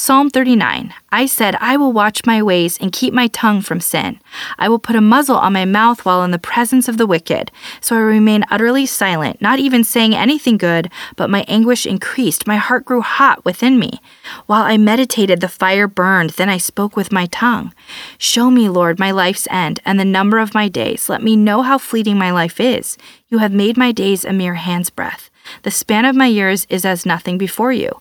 Psalm 0.00 0.30
39 0.30 0.94
I 1.10 1.26
said, 1.26 1.56
I 1.56 1.76
will 1.76 1.92
watch 1.92 2.24
my 2.24 2.40
ways 2.40 2.78
and 2.78 2.92
keep 2.92 3.12
my 3.12 3.26
tongue 3.26 3.60
from 3.60 3.80
sin. 3.80 4.20
I 4.56 4.68
will 4.68 4.78
put 4.78 4.94
a 4.94 5.00
muzzle 5.00 5.36
on 5.36 5.54
my 5.54 5.64
mouth 5.64 6.04
while 6.04 6.22
in 6.22 6.30
the 6.30 6.38
presence 6.38 6.86
of 6.86 6.98
the 6.98 7.06
wicked. 7.06 7.50
So 7.80 7.96
I 7.96 7.98
remained 7.98 8.46
utterly 8.48 8.86
silent, 8.86 9.42
not 9.42 9.58
even 9.58 9.82
saying 9.82 10.14
anything 10.14 10.56
good, 10.56 10.88
but 11.16 11.30
my 11.30 11.44
anguish 11.48 11.84
increased. 11.84 12.46
My 12.46 12.58
heart 12.58 12.84
grew 12.84 13.00
hot 13.00 13.44
within 13.44 13.76
me. 13.76 14.00
While 14.46 14.62
I 14.62 14.76
meditated, 14.76 15.40
the 15.40 15.48
fire 15.48 15.88
burned. 15.88 16.30
Then 16.30 16.48
I 16.48 16.58
spoke 16.58 16.94
with 16.94 17.10
my 17.10 17.26
tongue. 17.26 17.74
Show 18.18 18.52
me, 18.52 18.68
Lord, 18.68 19.00
my 19.00 19.10
life's 19.10 19.48
end 19.50 19.80
and 19.84 19.98
the 19.98 20.04
number 20.04 20.38
of 20.38 20.54
my 20.54 20.68
days. 20.68 21.08
Let 21.08 21.24
me 21.24 21.34
know 21.34 21.62
how 21.62 21.76
fleeting 21.76 22.16
my 22.16 22.30
life 22.30 22.60
is. 22.60 22.96
You 23.30 23.38
have 23.38 23.52
made 23.52 23.76
my 23.76 23.90
days 23.90 24.24
a 24.24 24.32
mere 24.32 24.54
hand's 24.54 24.90
breadth. 24.90 25.28
The 25.62 25.70
span 25.70 26.04
of 26.04 26.16
my 26.16 26.26
years 26.26 26.66
is 26.68 26.84
as 26.84 27.06
nothing 27.06 27.38
before 27.38 27.72
you. 27.72 28.00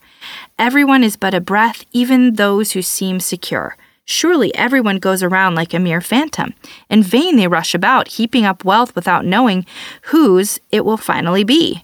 Everyone 0.60 1.04
is 1.04 1.18
but 1.18 1.34
a 1.34 1.42
breath, 1.42 1.84
even 1.92 2.34
those 2.34 2.72
who 2.72 2.82
seem 2.82 3.20
secure. 3.20 3.78
Surely 4.06 4.56
everyone 4.56 5.00
goes 5.00 5.22
around 5.22 5.56
like 5.56 5.74
a 5.74 5.80
mere 5.80 6.00
phantom. 6.00 6.54
In 6.90 7.04
vain 7.04 7.36
they 7.36 7.48
rush 7.48 7.76
about, 7.76 8.08
heaping 8.08 8.46
up 8.46 8.64
wealth 8.64 8.96
without 8.96 9.26
knowing 9.26 9.66
whose 10.04 10.60
it 10.72 10.86
will 10.86 10.98
finally 10.98 11.44
be. 11.44 11.84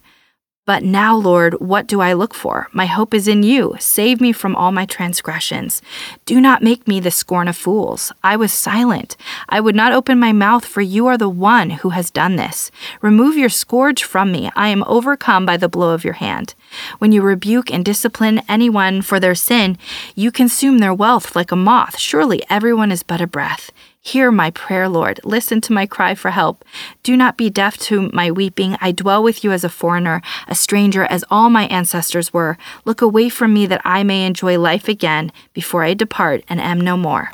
But 0.66 0.82
now, 0.82 1.18
Lord, 1.18 1.56
what 1.60 1.88
do 1.88 2.00
I 2.00 2.14
look 2.14 2.34
for? 2.34 2.70
My 2.72 2.86
hope 2.86 3.14
is 3.14 3.28
in 3.28 3.44
you. 3.44 3.76
Save 3.80 4.22
me 4.22 4.32
from 4.32 4.56
all 4.56 4.72
my 4.72 4.86
transgressions. 4.86 5.82
Do 6.26 6.40
not 6.40 6.64
make 6.64 6.88
me 6.88 7.02
the 7.02 7.12
scorn 7.12 7.50
of 7.50 7.58
fools. 7.58 8.14
I 8.24 8.38
was 8.38 8.54
silent. 8.54 9.18
I 9.50 9.60
would 9.60 9.76
not 9.76 9.92
open 9.92 10.18
my 10.20 10.32
mouth, 10.32 10.66
for 10.66 10.80
you 10.80 11.06
are 11.08 11.18
the 11.18 11.28
one 11.28 11.72
who 11.72 11.90
has 11.90 12.10
done 12.10 12.38
this. 12.38 12.72
Remove 13.02 13.36
your 13.36 13.50
scourge 13.50 14.06
from 14.06 14.32
me. 14.32 14.52
I 14.56 14.70
am 14.70 14.86
overcome 14.88 15.46
by 15.46 15.58
the 15.58 15.68
blow 15.68 15.94
of 15.94 16.06
your 16.06 16.14
hand. 16.14 16.56
When 16.98 17.12
you 17.12 17.22
rebuke 17.22 17.70
and 17.70 17.84
discipline 17.84 18.42
anyone 18.48 19.02
for 19.02 19.20
their 19.20 19.36
sin, 19.36 19.78
you 20.16 20.32
consume 20.32 20.78
their 20.78 20.94
wealth 20.94 21.36
like 21.36 21.52
a 21.52 21.58
moth. 21.58 22.00
Surely 22.00 22.42
everyone 22.50 22.90
is 22.90 23.04
but 23.04 23.20
a 23.20 23.28
breath. 23.28 23.70
Hear 24.06 24.32
my 24.32 24.52
prayer, 24.52 24.90
Lord. 24.90 25.22
Listen 25.24 25.62
to 25.62 25.72
my 25.72 25.86
cry 25.86 26.14
for 26.14 26.32
help. 26.32 26.66
Do 27.04 27.16
not 27.16 27.38
be 27.38 27.50
deaf 27.50 27.78
to 27.88 28.10
my 28.12 28.32
weeping. 28.32 28.76
I 28.82 28.92
dwell 28.92 29.24
with 29.24 29.46
you 29.46 29.54
as 29.54 29.64
a 29.64 29.70
foreigner, 29.70 30.22
a 30.46 30.56
stranger, 30.56 31.06
as 31.06 31.24
all 31.32 31.50
my 31.50 31.68
ancestors 31.68 32.34
were. 32.34 32.58
Look 32.84 33.02
away 33.02 33.30
from 33.30 33.54
me 33.54 33.66
that 33.68 33.82
I 33.86 34.04
may 34.04 34.26
enjoy 34.26 34.60
life 34.60 34.90
again 34.90 35.32
before 35.54 35.86
I 35.86 35.94
depart 35.94 36.44
and 36.50 36.60
am 36.60 36.82
no 36.82 36.98
more. 36.98 37.32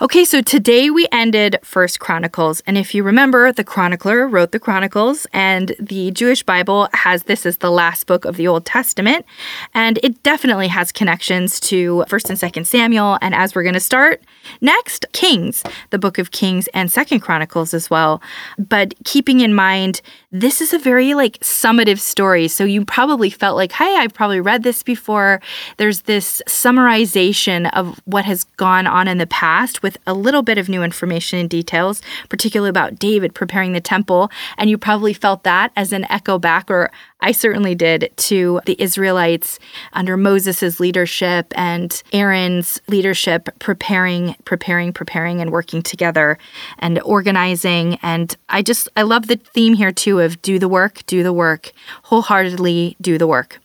Okay, 0.00 0.24
so 0.24 0.40
today 0.40 0.88
we 0.88 1.06
ended 1.12 1.58
First 1.62 2.00
Chronicles, 2.00 2.62
and 2.66 2.78
if 2.78 2.94
you 2.94 3.02
remember, 3.02 3.52
the 3.52 3.64
chronicler 3.64 4.26
wrote 4.26 4.52
the 4.52 4.60
Chronicles, 4.60 5.26
and 5.32 5.74
the 5.78 6.12
Jewish 6.12 6.42
Bible 6.42 6.88
has 6.94 7.24
this 7.24 7.44
as 7.44 7.58
the 7.58 7.72
last 7.72 8.06
book 8.06 8.24
of 8.24 8.36
the 8.36 8.46
Old 8.46 8.64
Testament, 8.64 9.26
and 9.74 9.98
it 10.02 10.22
definitely 10.22 10.68
has 10.68 10.92
connections 10.92 11.60
to 11.60 12.04
First 12.08 12.30
and 12.30 12.38
Second 12.38 12.66
Samuel. 12.66 13.18
And 13.20 13.34
as 13.34 13.54
we're 13.54 13.64
going 13.64 13.74
to 13.74 13.80
start 13.80 14.22
next, 14.60 15.06
Kings, 15.12 15.62
the 15.90 15.98
book 15.98 16.18
of 16.18 16.30
Kings, 16.30 16.68
and 16.74 16.90
Second 16.90 17.20
Chronicles 17.20 17.74
as 17.74 17.90
well. 17.90 18.22
But 18.58 18.94
keeping 19.04 19.40
in 19.40 19.54
mind, 19.54 20.00
this 20.32 20.60
is 20.60 20.72
a 20.72 20.78
very 20.78 21.14
like 21.14 21.38
summative 21.40 21.98
story, 21.98 22.48
so 22.48 22.64
you 22.64 22.84
probably 22.84 23.30
felt 23.30 23.56
like, 23.56 23.72
"Hey, 23.72 23.96
I've 23.96 24.14
probably 24.14 24.40
read 24.40 24.62
this 24.62 24.82
before." 24.82 25.40
There's 25.76 26.02
this 26.02 26.42
summarization 26.48 27.70
of 27.72 28.00
what 28.04 28.24
has 28.24 28.44
gone 28.56 28.86
on 28.86 29.08
in 29.08 29.18
the 29.18 29.26
past 29.26 29.82
with 29.82 29.96
a 30.06 30.14
little 30.14 30.42
bit 30.42 30.58
of 30.58 30.68
new 30.68 30.82
information 30.82 31.38
and 31.38 31.48
details, 31.48 32.02
particularly 32.28 32.70
about 32.70 32.98
David 32.98 33.34
preparing 33.34 33.72
the 33.72 33.80
temple. 33.80 34.30
And 34.58 34.68
you 34.70 34.78
probably 34.78 35.12
felt 35.12 35.44
that 35.44 35.72
as 35.76 35.92
an 35.92 36.04
echo 36.10 36.38
back, 36.38 36.70
or 36.70 36.90
I 37.24 37.32
certainly 37.32 37.74
did, 37.74 38.12
to 38.28 38.60
the 38.66 38.76
Israelites 38.78 39.58
under 39.94 40.14
Moses' 40.14 40.78
leadership 40.78 41.54
and 41.56 42.02
Aaron's 42.12 42.82
leadership, 42.86 43.48
preparing, 43.60 44.34
preparing, 44.44 44.92
preparing, 44.92 45.40
and 45.40 45.50
working 45.50 45.80
together 45.80 46.36
and 46.78 47.00
organizing. 47.00 47.98
And 48.02 48.36
I 48.50 48.60
just, 48.60 48.90
I 48.94 49.02
love 49.02 49.28
the 49.28 49.36
theme 49.36 49.72
here 49.72 49.90
too 49.90 50.20
of 50.20 50.42
do 50.42 50.58
the 50.58 50.68
work, 50.68 51.00
do 51.06 51.22
the 51.22 51.32
work, 51.32 51.72
wholeheartedly 52.02 52.98
do 53.00 53.16
the 53.16 53.26
work. 53.26 53.58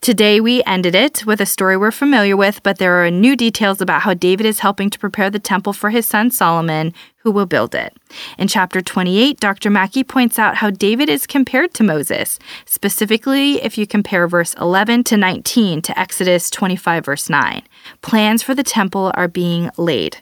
Today, 0.00 0.40
we 0.40 0.62
ended 0.64 0.94
it 0.94 1.24
with 1.24 1.40
a 1.40 1.46
story 1.46 1.76
we're 1.76 1.90
familiar 1.90 2.36
with, 2.36 2.62
but 2.62 2.78
there 2.78 3.04
are 3.04 3.10
new 3.10 3.36
details 3.36 3.80
about 3.80 4.02
how 4.02 4.14
David 4.14 4.46
is 4.46 4.58
helping 4.58 4.90
to 4.90 4.98
prepare 4.98 5.30
the 5.30 5.38
temple 5.38 5.72
for 5.72 5.90
his 5.90 6.06
son 6.06 6.30
Solomon, 6.30 6.92
who 7.18 7.30
will 7.30 7.46
build 7.46 7.74
it. 7.74 7.96
In 8.38 8.48
chapter 8.48 8.82
28, 8.82 9.40
Dr. 9.40 9.70
Mackie 9.70 10.04
points 10.04 10.38
out 10.38 10.56
how 10.56 10.70
David 10.70 11.08
is 11.08 11.26
compared 11.26 11.72
to 11.74 11.82
Moses, 11.82 12.38
specifically 12.66 13.62
if 13.62 13.78
you 13.78 13.86
compare 13.86 14.28
verse 14.28 14.54
11 14.54 15.04
to 15.04 15.16
19 15.16 15.80
to 15.82 15.98
Exodus 15.98 16.50
25, 16.50 17.04
verse 17.04 17.30
9. 17.30 17.62
Plans 18.02 18.42
for 18.42 18.54
the 18.54 18.62
temple 18.62 19.12
are 19.14 19.28
being 19.28 19.70
laid. 19.76 20.18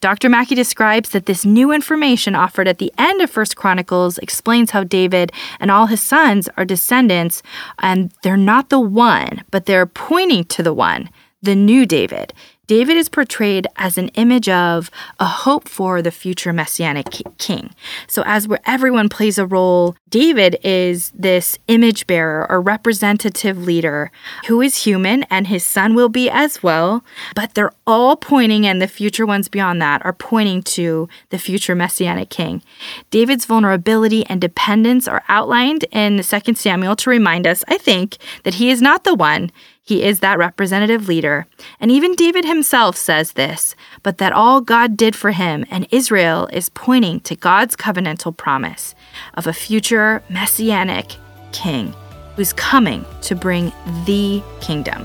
Dr. 0.00 0.28
Mackie 0.28 0.54
describes 0.54 1.10
that 1.10 1.26
this 1.26 1.44
new 1.44 1.72
information 1.72 2.34
offered 2.34 2.68
at 2.68 2.78
the 2.78 2.92
end 2.98 3.20
of 3.20 3.30
First 3.30 3.56
Chronicles 3.56 4.18
explains 4.18 4.70
how 4.70 4.84
David 4.84 5.32
and 5.60 5.70
all 5.70 5.86
his 5.86 6.02
sons 6.02 6.48
are 6.56 6.64
descendants, 6.64 7.42
and 7.78 8.12
they're 8.22 8.36
not 8.36 8.68
the 8.68 8.80
one, 8.80 9.44
but 9.50 9.66
they're 9.66 9.86
pointing 9.86 10.44
to 10.44 10.62
the 10.62 10.74
one, 10.74 11.10
the 11.42 11.54
new 11.54 11.86
David. 11.86 12.32
David 12.72 12.96
is 12.96 13.10
portrayed 13.10 13.66
as 13.76 13.98
an 13.98 14.08
image 14.14 14.48
of 14.48 14.90
a 15.20 15.26
hope 15.26 15.68
for 15.68 16.00
the 16.00 16.10
future 16.10 16.54
messianic 16.54 17.06
king. 17.36 17.74
So, 18.06 18.22
as 18.24 18.48
where 18.48 18.60
everyone 18.64 19.10
plays 19.10 19.36
a 19.36 19.44
role, 19.44 19.94
David 20.08 20.56
is 20.64 21.12
this 21.14 21.58
image 21.68 22.06
bearer 22.06 22.46
or 22.50 22.62
representative 22.62 23.62
leader 23.62 24.10
who 24.48 24.62
is 24.62 24.84
human, 24.84 25.24
and 25.24 25.48
his 25.48 25.64
son 25.64 25.94
will 25.94 26.08
be 26.08 26.30
as 26.30 26.62
well. 26.62 27.04
But 27.34 27.52
they're 27.52 27.74
all 27.86 28.16
pointing, 28.16 28.66
and 28.66 28.80
the 28.80 28.88
future 28.88 29.26
ones 29.26 29.50
beyond 29.50 29.82
that 29.82 30.02
are 30.06 30.14
pointing 30.14 30.62
to 30.76 31.10
the 31.28 31.38
future 31.38 31.74
messianic 31.74 32.30
king. 32.30 32.62
David's 33.10 33.44
vulnerability 33.44 34.24
and 34.30 34.40
dependence 34.40 35.06
are 35.06 35.24
outlined 35.28 35.84
in 35.92 36.22
2 36.22 36.54
Samuel 36.54 36.96
to 36.96 37.10
remind 37.10 37.46
us, 37.46 37.64
I 37.68 37.76
think, 37.76 38.16
that 38.44 38.54
he 38.54 38.70
is 38.70 38.80
not 38.80 39.04
the 39.04 39.14
one 39.14 39.52
he 39.84 40.02
is 40.02 40.20
that 40.20 40.38
representative 40.38 41.08
leader. 41.08 41.46
And 41.80 41.90
even 41.90 42.14
David 42.14 42.44
himself 42.44 42.96
says 42.96 43.32
this, 43.32 43.74
but 44.02 44.18
that 44.18 44.32
all 44.32 44.60
God 44.60 44.96
did 44.96 45.16
for 45.16 45.32
him 45.32 45.64
and 45.70 45.88
Israel 45.90 46.48
is 46.52 46.68
pointing 46.68 47.20
to 47.20 47.36
God's 47.36 47.76
covenantal 47.76 48.36
promise 48.36 48.94
of 49.34 49.46
a 49.46 49.52
future 49.52 50.22
messianic 50.28 51.16
king 51.52 51.94
who's 52.36 52.52
coming 52.52 53.04
to 53.22 53.34
bring 53.34 53.72
the 54.06 54.42
kingdom. 54.60 55.04